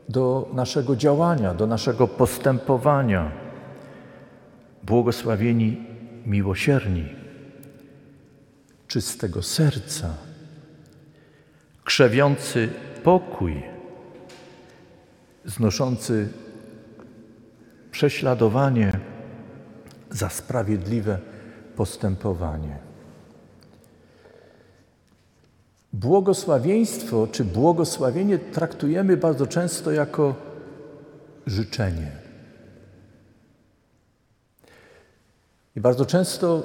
do 0.09 0.49
naszego 0.53 0.95
działania, 0.95 1.53
do 1.53 1.67
naszego 1.67 2.07
postępowania. 2.07 3.31
Błogosławieni 4.83 5.77
miłosierni, 6.25 7.05
czystego 8.87 9.41
serca, 9.41 10.13
krzewiący 11.83 12.69
pokój, 13.03 13.63
znoszący 15.45 16.29
prześladowanie 17.91 18.99
za 20.11 20.29
sprawiedliwe 20.29 21.19
postępowanie. 21.75 22.77
Błogosławieństwo 25.93 27.27
czy 27.31 27.45
błogosławienie 27.45 28.39
traktujemy 28.39 29.17
bardzo 29.17 29.47
często 29.47 29.91
jako 29.91 30.35
życzenie. 31.47 32.11
I 35.75 35.81
bardzo 35.81 36.05
często, 36.05 36.63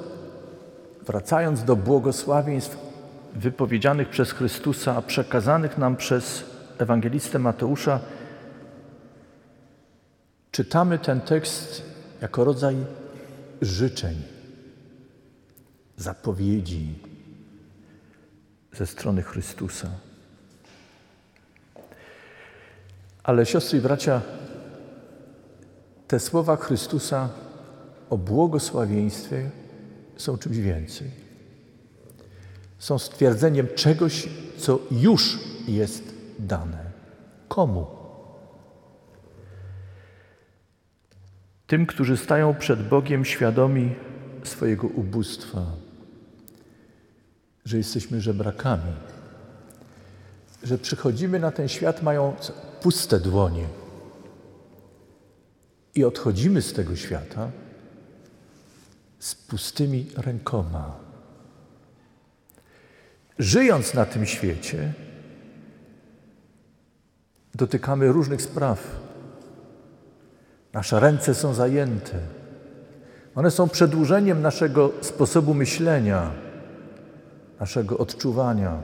wracając 1.05 1.63
do 1.63 1.75
błogosławieństw 1.75 2.77
wypowiedzianych 3.33 4.09
przez 4.09 4.31
Chrystusa, 4.31 4.95
a 4.95 5.01
przekazanych 5.01 5.77
nam 5.77 5.95
przez 5.95 6.43
ewangelistę 6.77 7.39
Mateusza, 7.39 7.99
czytamy 10.55 10.99
ten 10.99 11.21
tekst 11.21 11.83
jako 12.21 12.43
rodzaj 12.43 12.75
życzeń, 13.61 14.21
zapowiedzi 15.97 16.99
ze 18.73 18.87
strony 18.87 19.21
Chrystusa. 19.21 19.89
Ale 23.23 23.45
siostry 23.45 23.79
i 23.79 23.81
bracia, 23.81 24.21
te 26.07 26.19
słowa 26.19 26.55
Chrystusa 26.55 27.29
o 28.09 28.17
błogosławieństwie 28.17 29.49
są 30.17 30.37
czymś 30.37 30.57
więcej. 30.57 31.11
Są 32.79 32.99
stwierdzeniem 32.99 33.67
czegoś, 33.75 34.29
co 34.57 34.79
już 34.91 35.39
jest 35.67 36.03
dane. 36.39 36.85
Komu? 37.47 37.94
Tym, 41.67 41.85
którzy 41.85 42.17
stają 42.17 42.55
przed 42.55 42.87
Bogiem 42.87 43.25
świadomi 43.25 43.95
swojego 44.43 44.87
ubóstwa, 44.87 45.61
że 47.65 47.77
jesteśmy 47.77 48.21
żebrakami, 48.21 48.93
że 50.63 50.77
przychodzimy 50.77 51.39
na 51.39 51.51
ten 51.51 51.67
świat 51.67 52.03
mając 52.03 52.51
puste 52.81 53.19
dłonie 53.19 53.67
i 55.95 56.03
odchodzimy 56.03 56.61
z 56.61 56.73
tego 56.73 56.95
świata 56.95 57.51
z 59.19 59.35
pustymi 59.35 60.07
rękoma. 60.17 60.95
Żyjąc 63.39 63.93
na 63.93 64.05
tym 64.05 64.25
świecie, 64.25 64.93
dotykamy 67.55 68.11
różnych 68.11 68.41
spraw. 68.41 69.04
Nasze 70.75 70.99
ręce 70.99 71.33
są 71.33 71.53
zajęte. 71.53 72.19
One 73.35 73.51
są 73.51 73.69
przedłużeniem 73.69 74.41
naszego 74.41 74.91
sposobu 75.01 75.53
myślenia, 75.53 76.31
naszego 77.59 77.97
odczuwania. 77.97 78.81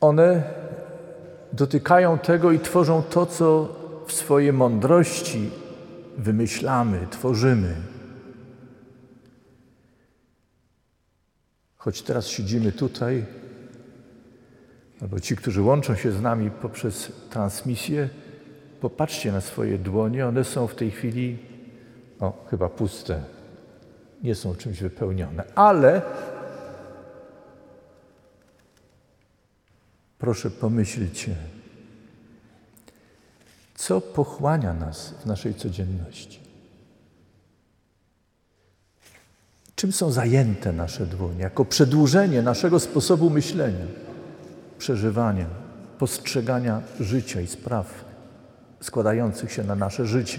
One 0.00 0.42
dotykają 1.52 2.18
tego 2.18 2.52
i 2.52 2.60
tworzą 2.60 3.02
to, 3.02 3.26
co 3.26 3.76
w 4.06 4.12
swojej 4.12 4.52
mądrości 4.52 5.50
wymyślamy, 6.18 7.06
tworzymy. 7.10 7.76
Choć 11.76 12.02
teraz 12.02 12.26
siedzimy 12.26 12.72
tutaj, 12.72 13.24
albo 15.02 15.20
ci, 15.20 15.36
którzy 15.36 15.62
łączą 15.62 15.94
się 15.94 16.12
z 16.12 16.22
nami 16.22 16.50
poprzez 16.50 17.12
transmisję, 17.30 18.08
popatrzcie 18.80 19.32
na 19.32 19.40
swoje 19.40 19.78
dłonie, 19.78 20.26
one 20.26 20.44
są 20.44 20.66
w 20.66 20.74
tej 20.74 20.90
chwili 20.90 21.38
o, 22.20 22.46
chyba 22.50 22.68
puste, 22.68 23.22
nie 24.22 24.34
są 24.34 24.54
czymś 24.54 24.80
wypełnione, 24.80 25.44
ale 25.54 26.02
proszę 30.18 30.50
pomyślcie, 30.50 31.34
co 33.74 34.00
pochłania 34.00 34.74
nas 34.74 35.14
w 35.22 35.26
naszej 35.26 35.54
codzienności. 35.54 36.40
Czym 39.74 39.92
są 39.92 40.12
zajęte 40.12 40.72
nasze 40.72 41.06
dłonie? 41.06 41.40
Jako 41.40 41.64
przedłużenie 41.64 42.42
naszego 42.42 42.80
sposobu 42.80 43.30
myślenia, 43.30 43.86
przeżywania, 44.78 45.46
postrzegania 45.98 46.82
życia 47.00 47.40
i 47.40 47.46
spraw 47.46 48.09
składających 48.80 49.52
się 49.52 49.64
na 49.64 49.74
nasze 49.74 50.06
życie. 50.06 50.38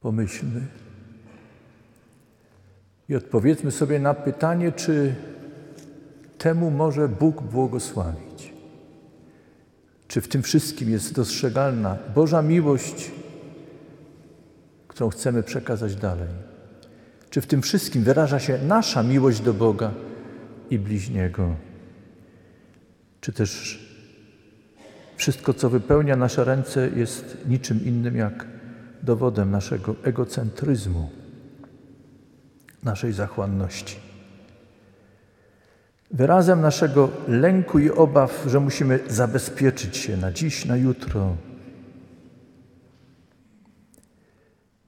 Pomyślmy 0.00 0.66
i 3.08 3.16
odpowiedzmy 3.16 3.70
sobie 3.70 3.98
na 3.98 4.14
pytanie, 4.14 4.72
czy 4.72 5.14
temu 6.38 6.70
może 6.70 7.08
Bóg 7.08 7.42
błogosławić. 7.42 8.52
Czy 10.08 10.20
w 10.20 10.28
tym 10.28 10.42
wszystkim 10.42 10.90
jest 10.90 11.14
dostrzegalna 11.14 11.98
Boża 12.14 12.42
miłość, 12.42 13.10
którą 14.88 15.10
chcemy 15.10 15.42
przekazać 15.42 15.96
dalej? 15.96 16.28
Czy 17.30 17.40
w 17.40 17.46
tym 17.46 17.62
wszystkim 17.62 18.02
wyraża 18.02 18.38
się 18.38 18.58
nasza 18.58 19.02
miłość 19.02 19.40
do 19.40 19.54
Boga 19.54 19.90
i 20.70 20.78
bliźniego? 20.78 21.54
Czy 23.20 23.32
też 23.32 23.80
wszystko, 25.16 25.54
co 25.54 25.70
wypełnia 25.70 26.16
nasze 26.16 26.44
ręce, 26.44 26.90
jest 26.96 27.36
niczym 27.48 27.84
innym 27.84 28.16
jak 28.16 28.46
dowodem 29.02 29.50
naszego 29.50 29.96
egocentryzmu, 30.02 31.10
naszej 32.82 33.12
zachłanności? 33.12 33.96
Wyrazem 36.10 36.60
naszego 36.60 37.10
lęku 37.28 37.78
i 37.78 37.90
obaw, 37.90 38.44
że 38.46 38.60
musimy 38.60 39.00
zabezpieczyć 39.08 39.96
się 39.96 40.16
na 40.16 40.32
dziś, 40.32 40.64
na 40.64 40.76
jutro. 40.76 41.36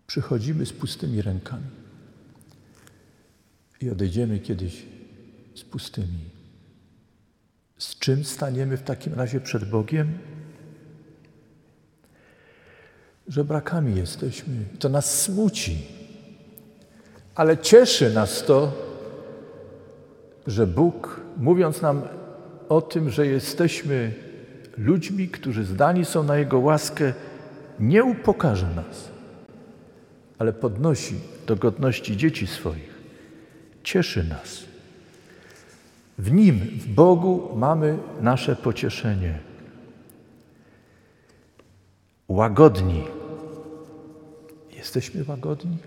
Przychodzimy 0.06 0.66
z 0.66 0.72
pustymi 0.72 1.22
rękami 1.22 1.66
i 3.80 3.90
odejdziemy 3.90 4.38
kiedyś 4.38 4.91
z 5.54 5.64
pustymi. 5.64 6.30
Z 7.78 7.98
czym 7.98 8.24
staniemy 8.24 8.76
w 8.76 8.82
takim 8.82 9.14
razie 9.14 9.40
przed 9.40 9.64
Bogiem? 9.64 10.18
Że 13.28 13.44
brakami 13.44 13.96
jesteśmy. 13.96 14.54
To 14.78 14.88
nas 14.88 15.22
smuci. 15.22 15.78
Ale 17.34 17.58
cieszy 17.58 18.14
nas 18.14 18.44
to, 18.44 18.72
że 20.46 20.66
Bóg, 20.66 21.20
mówiąc 21.36 21.82
nam 21.82 22.02
o 22.68 22.80
tym, 22.80 23.10
że 23.10 23.26
jesteśmy 23.26 24.14
ludźmi, 24.76 25.28
którzy 25.28 25.64
zdani 25.64 26.04
są 26.04 26.22
na 26.22 26.36
Jego 26.36 26.58
łaskę, 26.58 27.12
nie 27.80 28.04
upokarza 28.04 28.70
nas, 28.70 29.10
ale 30.38 30.52
podnosi 30.52 31.14
do 31.46 31.56
godności 31.56 32.16
dzieci 32.16 32.46
swoich. 32.46 32.92
Cieszy 33.82 34.24
nas. 34.24 34.71
W 36.22 36.32
Nim, 36.32 36.58
w 36.58 36.86
Bogu 36.86 37.56
mamy 37.56 37.98
nasze 38.20 38.56
pocieszenie. 38.56 39.38
Łagodni. 42.28 43.04
Jesteśmy 44.70 45.24
łagodni? 45.28 45.78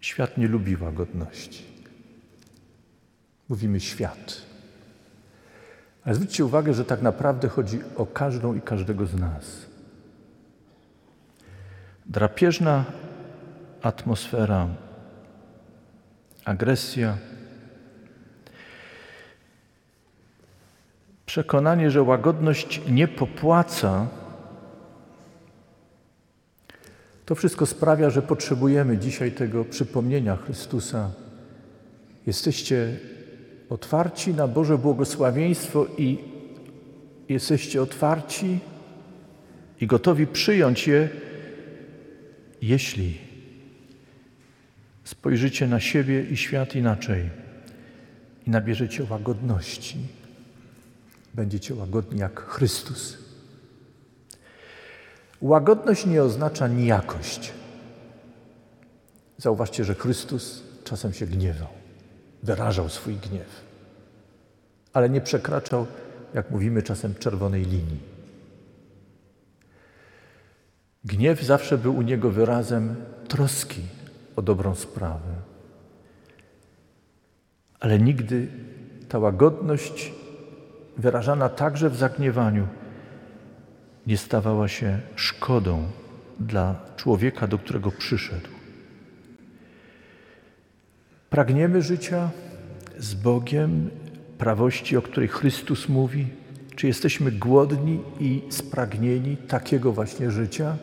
Świat 0.00 0.38
nie 0.38 0.48
lubi 0.48 0.76
łagodności. 0.76 1.64
Mówimy 3.48 3.80
świat. 3.80 4.42
Ale 6.04 6.14
zwróćcie 6.14 6.44
uwagę, 6.44 6.74
że 6.74 6.84
tak 6.84 7.02
naprawdę 7.02 7.48
chodzi 7.48 7.80
o 7.96 8.06
każdą 8.06 8.54
i 8.54 8.60
każdego 8.60 9.06
z 9.06 9.14
nas. 9.14 9.66
Drapieżna 12.06 12.84
atmosfera, 13.82 14.68
agresja, 16.44 17.18
przekonanie, 21.26 21.90
że 21.90 22.02
łagodność 22.02 22.80
nie 22.88 23.08
popłaca, 23.08 24.06
to 27.26 27.34
wszystko 27.34 27.66
sprawia, 27.66 28.10
że 28.10 28.22
potrzebujemy 28.22 28.98
dzisiaj 28.98 29.32
tego 29.32 29.64
przypomnienia 29.64 30.36
Chrystusa. 30.36 31.10
Jesteście 32.26 32.96
otwarci 33.70 34.34
na 34.34 34.48
Boże 34.48 34.78
błogosławieństwo 34.78 35.86
i 35.98 36.18
jesteście 37.28 37.82
otwarci 37.82 38.58
i 39.80 39.86
gotowi 39.86 40.26
przyjąć 40.26 40.86
je, 40.88 41.08
jeśli 42.62 43.31
spojrzycie 45.12 45.66
na 45.68 45.80
siebie 45.80 46.24
i 46.24 46.36
świat 46.36 46.74
inaczej 46.74 47.30
i 48.46 48.50
nabierzecie 48.50 49.04
łagodności. 49.10 49.98
Będziecie 51.34 51.74
łagodni 51.74 52.20
jak 52.20 52.40
Chrystus. 52.40 53.18
Łagodność 55.40 56.06
nie 56.06 56.22
oznacza 56.22 56.68
nijakość. 56.68 57.52
Zauważcie, 59.38 59.84
że 59.84 59.94
Chrystus 59.94 60.62
czasem 60.84 61.12
się 61.12 61.26
gniewał, 61.26 61.68
wyrażał 62.42 62.88
swój 62.88 63.16
gniew, 63.16 63.60
ale 64.92 65.10
nie 65.10 65.20
przekraczał, 65.20 65.86
jak 66.34 66.50
mówimy 66.50 66.82
czasem, 66.82 67.14
czerwonej 67.14 67.64
linii. 67.64 68.00
Gniew 71.04 71.42
zawsze 71.42 71.78
był 71.78 71.96
u 71.96 72.02
niego 72.02 72.30
wyrazem 72.30 72.96
troski 73.28 73.82
o 74.36 74.42
dobrą 74.42 74.74
sprawę. 74.74 75.34
Ale 77.80 77.98
nigdy 77.98 78.48
ta 79.08 79.18
łagodność, 79.18 80.12
wyrażana 80.98 81.48
także 81.48 81.90
w 81.90 81.96
zagniewaniu, 81.96 82.66
nie 84.06 84.16
stawała 84.16 84.68
się 84.68 85.00
szkodą 85.16 85.82
dla 86.40 86.76
człowieka, 86.96 87.46
do 87.46 87.58
którego 87.58 87.90
przyszedł. 87.90 88.48
Pragniemy 91.30 91.82
życia 91.82 92.30
z 92.98 93.14
Bogiem, 93.14 93.90
prawości, 94.38 94.96
o 94.96 95.02
której 95.02 95.28
Chrystus 95.28 95.88
mówi? 95.88 96.26
Czy 96.76 96.86
jesteśmy 96.86 97.32
głodni 97.32 98.00
i 98.20 98.42
spragnieni 98.50 99.36
takiego 99.36 99.92
właśnie 99.92 100.30
życia? 100.30 100.76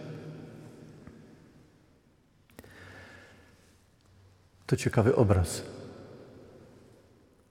To 4.69 4.75
ciekawy 4.75 5.15
obraz. 5.15 5.63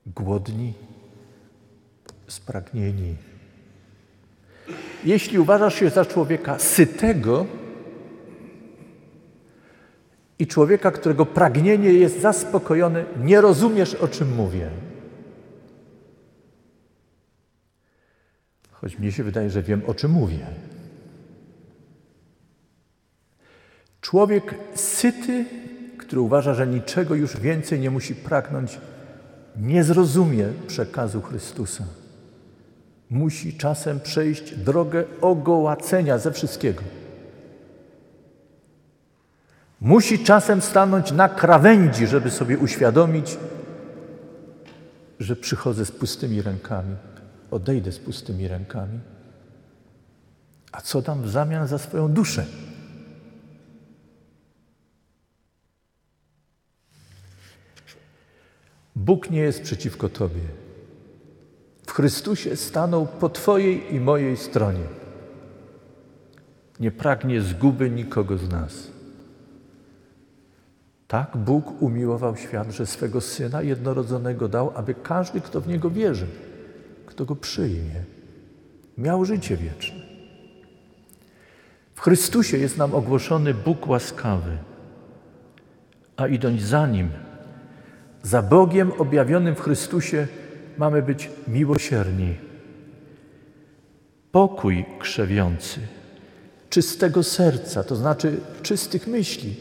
Głodni, 0.05 0.73
spragnieni. 2.27 3.15
Jeśli 5.05 5.39
uważasz 5.39 5.75
się 5.75 5.89
za 5.89 6.05
człowieka 6.05 6.59
sytego 6.59 7.45
i 10.39 10.47
człowieka, 10.47 10.91
którego 10.91 11.25
pragnienie 11.25 11.93
jest 11.93 12.21
zaspokojone, 12.21 13.05
nie 13.23 13.41
rozumiesz, 13.41 13.95
o 13.95 14.07
czym 14.07 14.35
mówię. 14.35 14.69
Choć 18.71 18.99
mnie 18.99 19.11
się 19.11 19.23
wydaje, 19.23 19.49
że 19.49 19.63
wiem, 19.63 19.81
o 19.87 19.93
czym 19.93 20.11
mówię. 20.11 20.47
Człowiek 24.01 24.55
syty 24.75 25.45
który 26.09 26.21
uważa, 26.21 26.53
że 26.53 26.67
niczego 26.67 27.15
już 27.15 27.37
więcej 27.37 27.79
nie 27.79 27.91
musi 27.91 28.15
pragnąć, 28.15 28.79
nie 29.57 29.83
zrozumie 29.83 30.47
przekazu 30.67 31.21
Chrystusa. 31.21 31.83
Musi 33.09 33.57
czasem 33.57 33.99
przejść 33.99 34.55
drogę 34.55 35.03
ogołacenia 35.21 36.17
ze 36.17 36.31
wszystkiego. 36.31 36.81
Musi 39.81 40.23
czasem 40.23 40.61
stanąć 40.61 41.11
na 41.11 41.29
krawędzi, 41.29 42.07
żeby 42.07 42.31
sobie 42.31 42.57
uświadomić, 42.57 43.37
że 45.19 45.35
przychodzę 45.35 45.85
z 45.85 45.91
pustymi 45.91 46.41
rękami, 46.41 46.95
odejdę 47.51 47.91
z 47.91 47.99
pustymi 47.99 48.47
rękami. 48.47 48.99
A 50.71 50.81
co 50.81 51.01
dam 51.01 51.21
w 51.21 51.29
zamian 51.29 51.67
za 51.67 51.77
swoją 51.77 52.07
duszę? 52.07 52.45
Bóg 58.99 59.29
nie 59.29 59.39
jest 59.39 59.61
przeciwko 59.61 60.09
Tobie. 60.09 60.41
W 61.87 61.91
Chrystusie 61.91 62.55
stanął 62.55 63.07
po 63.07 63.29
Twojej 63.29 63.95
i 63.95 63.99
mojej 63.99 64.37
stronie. 64.37 64.83
Nie 66.79 66.91
pragnie 66.91 67.41
zguby 67.41 67.89
nikogo 67.89 68.37
z 68.37 68.49
nas. 68.49 68.87
Tak 71.07 71.37
Bóg 71.37 71.81
umiłował 71.81 72.37
świat, 72.37 72.71
że 72.71 72.85
swego 72.85 73.21
Syna 73.21 73.61
jednorodzonego 73.61 74.47
dał, 74.47 74.71
aby 74.75 74.93
każdy, 74.93 75.41
kto 75.41 75.61
w 75.61 75.67
Niego 75.67 75.89
wierzy, 75.89 76.27
kto 77.05 77.25
Go 77.25 77.35
przyjmie, 77.35 78.03
miał 78.97 79.25
życie 79.25 79.57
wieczne. 79.57 79.99
W 81.93 82.01
Chrystusie 82.01 82.57
jest 82.57 82.77
nam 82.77 82.95
ogłoszony 82.95 83.53
Bóg 83.53 83.87
łaskawy, 83.87 84.57
a 86.17 86.27
idąc 86.27 86.61
za 86.61 86.87
Nim, 86.87 87.09
za 88.23 88.41
Bogiem 88.41 88.91
objawionym 88.91 89.55
w 89.55 89.61
Chrystusie 89.61 90.27
mamy 90.77 91.01
być 91.01 91.29
miłosierni. 91.47 92.35
Pokój 94.31 94.85
krzewiący, 94.99 95.79
czystego 96.69 97.23
serca, 97.23 97.83
to 97.83 97.95
znaczy 97.95 98.39
czystych 98.61 99.07
myśli, 99.07 99.55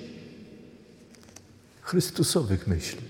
Chrystusowych 1.81 2.67
myśli. 2.67 3.01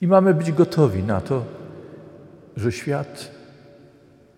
I 0.00 0.06
mamy 0.06 0.34
być 0.34 0.52
gotowi 0.52 1.02
na 1.02 1.20
to, 1.20 1.44
że 2.56 2.72
świat 2.72 3.30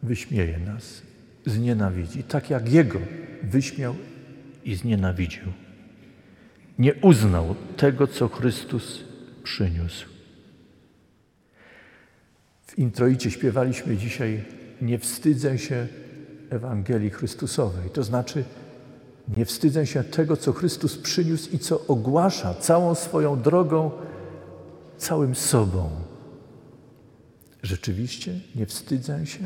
wyśmieje 0.03 0.59
nas, 0.59 1.03
znienawidzi, 1.47 2.23
tak 2.23 2.51
jak 2.51 2.73
Jego 2.73 2.99
wyśmiał 3.43 3.95
i 4.65 4.75
znienawidził 4.75 5.63
nie 6.79 6.95
uznał 6.95 7.55
tego, 7.77 8.07
co 8.07 8.29
Chrystus 8.29 9.01
przyniósł. 9.43 10.07
W 12.67 12.79
introicie 12.79 13.31
śpiewaliśmy 13.31 13.97
dzisiaj 13.97 14.45
nie 14.83 14.99
wstydzę 14.99 15.59
się 15.59 15.87
Ewangelii 16.51 17.11
Chrystusowej, 17.11 17.91
to 17.91 18.03
znaczy 18.03 18.45
nie 19.37 19.45
wstydzę 19.45 19.87
się 19.87 20.05
tego, 20.05 20.37
co 20.37 20.53
Chrystus 20.53 20.99
przyniósł 20.99 21.51
i 21.53 21.59
co 21.59 21.87
ogłasza 21.87 22.55
całą 22.55 22.95
swoją 22.95 23.43
drogą, 23.43 23.91
całym 24.97 25.35
sobą. 25.35 25.91
Rzeczywiście 27.63 28.41
nie 28.55 28.67
wstydzę 28.67 29.27
się 29.27 29.45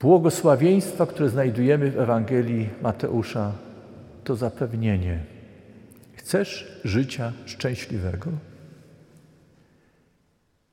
Błogosławieństwa, 0.00 1.06
które 1.06 1.28
znajdujemy 1.28 1.90
w 1.90 1.98
Ewangelii 1.98 2.68
Mateusza, 2.82 3.52
to 4.24 4.36
zapewnienie. 4.36 5.24
Chcesz 6.14 6.80
życia 6.84 7.32
szczęśliwego? 7.46 8.30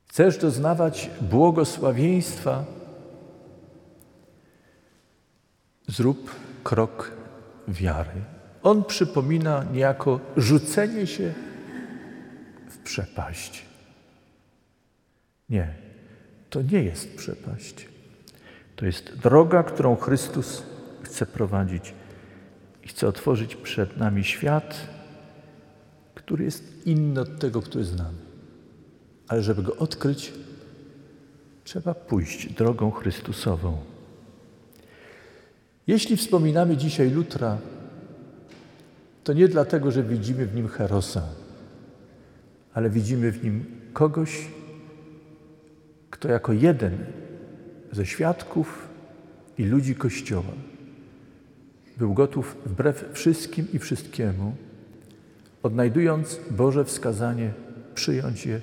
Chcesz 0.07 0.37
doznawać 0.37 1.09
błogosławieństwa? 1.21 2.65
Zrób 5.87 6.31
krok 6.63 7.11
wiary. 7.67 8.21
On 8.63 8.83
przypomina 8.83 9.65
niejako 9.73 10.19
rzucenie 10.37 11.07
się 11.07 11.33
w 12.69 12.77
przepaść. 12.77 13.65
Nie, 15.49 15.73
to 16.49 16.61
nie 16.61 16.83
jest 16.83 17.17
przepaść. 17.17 17.94
To 18.75 18.85
jest 18.85 19.17
droga, 19.17 19.63
którą 19.63 19.95
Chrystus 19.95 20.63
chce 21.01 21.25
prowadzić 21.25 21.93
i 22.83 22.87
chce 22.87 23.07
otworzyć 23.07 23.55
przed 23.55 23.97
nami 23.97 24.23
świat, 24.23 24.87
który 26.15 26.45
jest 26.45 26.87
inny 26.87 27.21
od 27.21 27.39
tego, 27.39 27.61
który 27.61 27.83
znamy. 27.83 28.17
Ale 29.27 29.43
żeby 29.43 29.63
go 29.63 29.75
odkryć, 29.75 30.33
trzeba 31.63 31.93
pójść 31.93 32.53
drogą 32.53 32.91
Chrystusową. 32.91 33.77
Jeśli 35.87 36.17
wspominamy 36.17 36.77
dzisiaj 36.77 37.09
Lutra, 37.11 37.57
to 39.23 39.33
nie 39.33 39.47
dlatego, 39.47 39.91
że 39.91 40.03
widzimy 40.03 40.45
w 40.45 40.55
nim 40.55 40.67
herosa, 40.67 41.23
ale 42.73 42.89
widzimy 42.89 43.31
w 43.31 43.43
nim 43.43 43.65
kogoś, 43.93 44.47
kto 46.09 46.27
jako 46.27 46.53
jeden 46.53 47.05
ze 47.95 48.05
świadków 48.05 48.87
i 49.57 49.63
ludzi 49.63 49.95
Kościoła. 49.95 50.53
Był 51.97 52.13
gotów 52.13 52.57
wbrew 52.65 53.05
wszystkim 53.13 53.67
i 53.73 53.79
wszystkiemu, 53.79 54.55
odnajdując 55.63 56.39
Boże 56.51 56.85
wskazanie, 56.85 57.53
przyjąć 57.95 58.45
je 58.45 58.59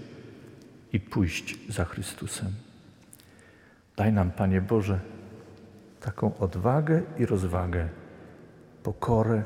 i 0.92 1.00
pójść 1.00 1.58
za 1.68 1.84
Chrystusem. 1.84 2.52
Daj 3.96 4.12
nam, 4.12 4.30
Panie 4.30 4.60
Boże, 4.60 5.00
taką 6.00 6.38
odwagę 6.38 7.02
i 7.18 7.26
rozwagę, 7.26 7.88
pokorę, 8.82 9.42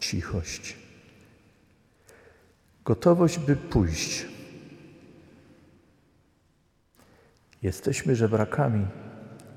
cichość, 0.00 0.76
gotowość, 2.84 3.38
by 3.38 3.56
pójść 3.56 4.31
Jesteśmy 7.62 8.16
żebrakami, 8.16 8.86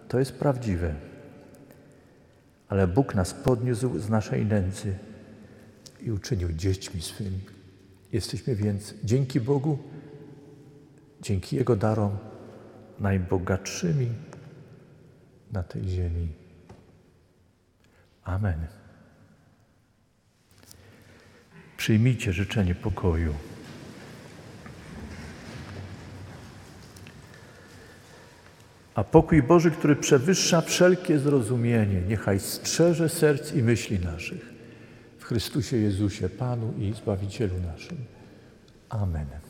to 0.08 0.20
jest 0.20 0.40
prawdziwe, 0.40 0.96
ale 2.68 2.88
Bóg 2.88 3.16
nas 3.16 3.34
podniósł 3.34 4.00
z 4.00 4.10
naszej 4.10 4.46
nędzy 4.46 4.98
i 6.02 6.12
uczynił 6.12 6.54
dziećmi 6.54 7.02
swymi. 7.02 7.40
Jesteśmy 8.12 8.56
więc 8.56 8.94
dzięki 9.04 9.40
Bogu, 9.40 9.80
dzięki 11.22 11.56
Jego 11.56 11.76
darom, 11.76 12.18
najbogatszymi 13.00 14.10
na 15.52 15.64
tej 15.64 15.88
ziemi. 15.88 16.28
Amen. 18.24 18.68
Przyjmijcie 21.78 22.34
życzenie 22.34 22.76
pokoju. 22.76 23.34
A 28.96 29.04
pokój 29.04 29.44
Boży, 29.44 29.72
który 29.72 29.96
przewyższa 29.96 30.62
wszelkie 30.62 31.20
zrozumienie, 31.20 32.02
niechaj 32.02 32.40
strzeże 32.40 33.10
serc 33.10 33.54
i 33.54 33.64
myśli 33.64 34.00
naszych 34.00 34.54
w 35.20 35.24
Chrystusie 35.26 35.78
Jezusie, 35.78 36.30
Panu 36.30 36.74
i 36.80 36.94
Zbawicielu 36.94 37.54
naszym. 37.60 37.98
Amen. 38.90 39.45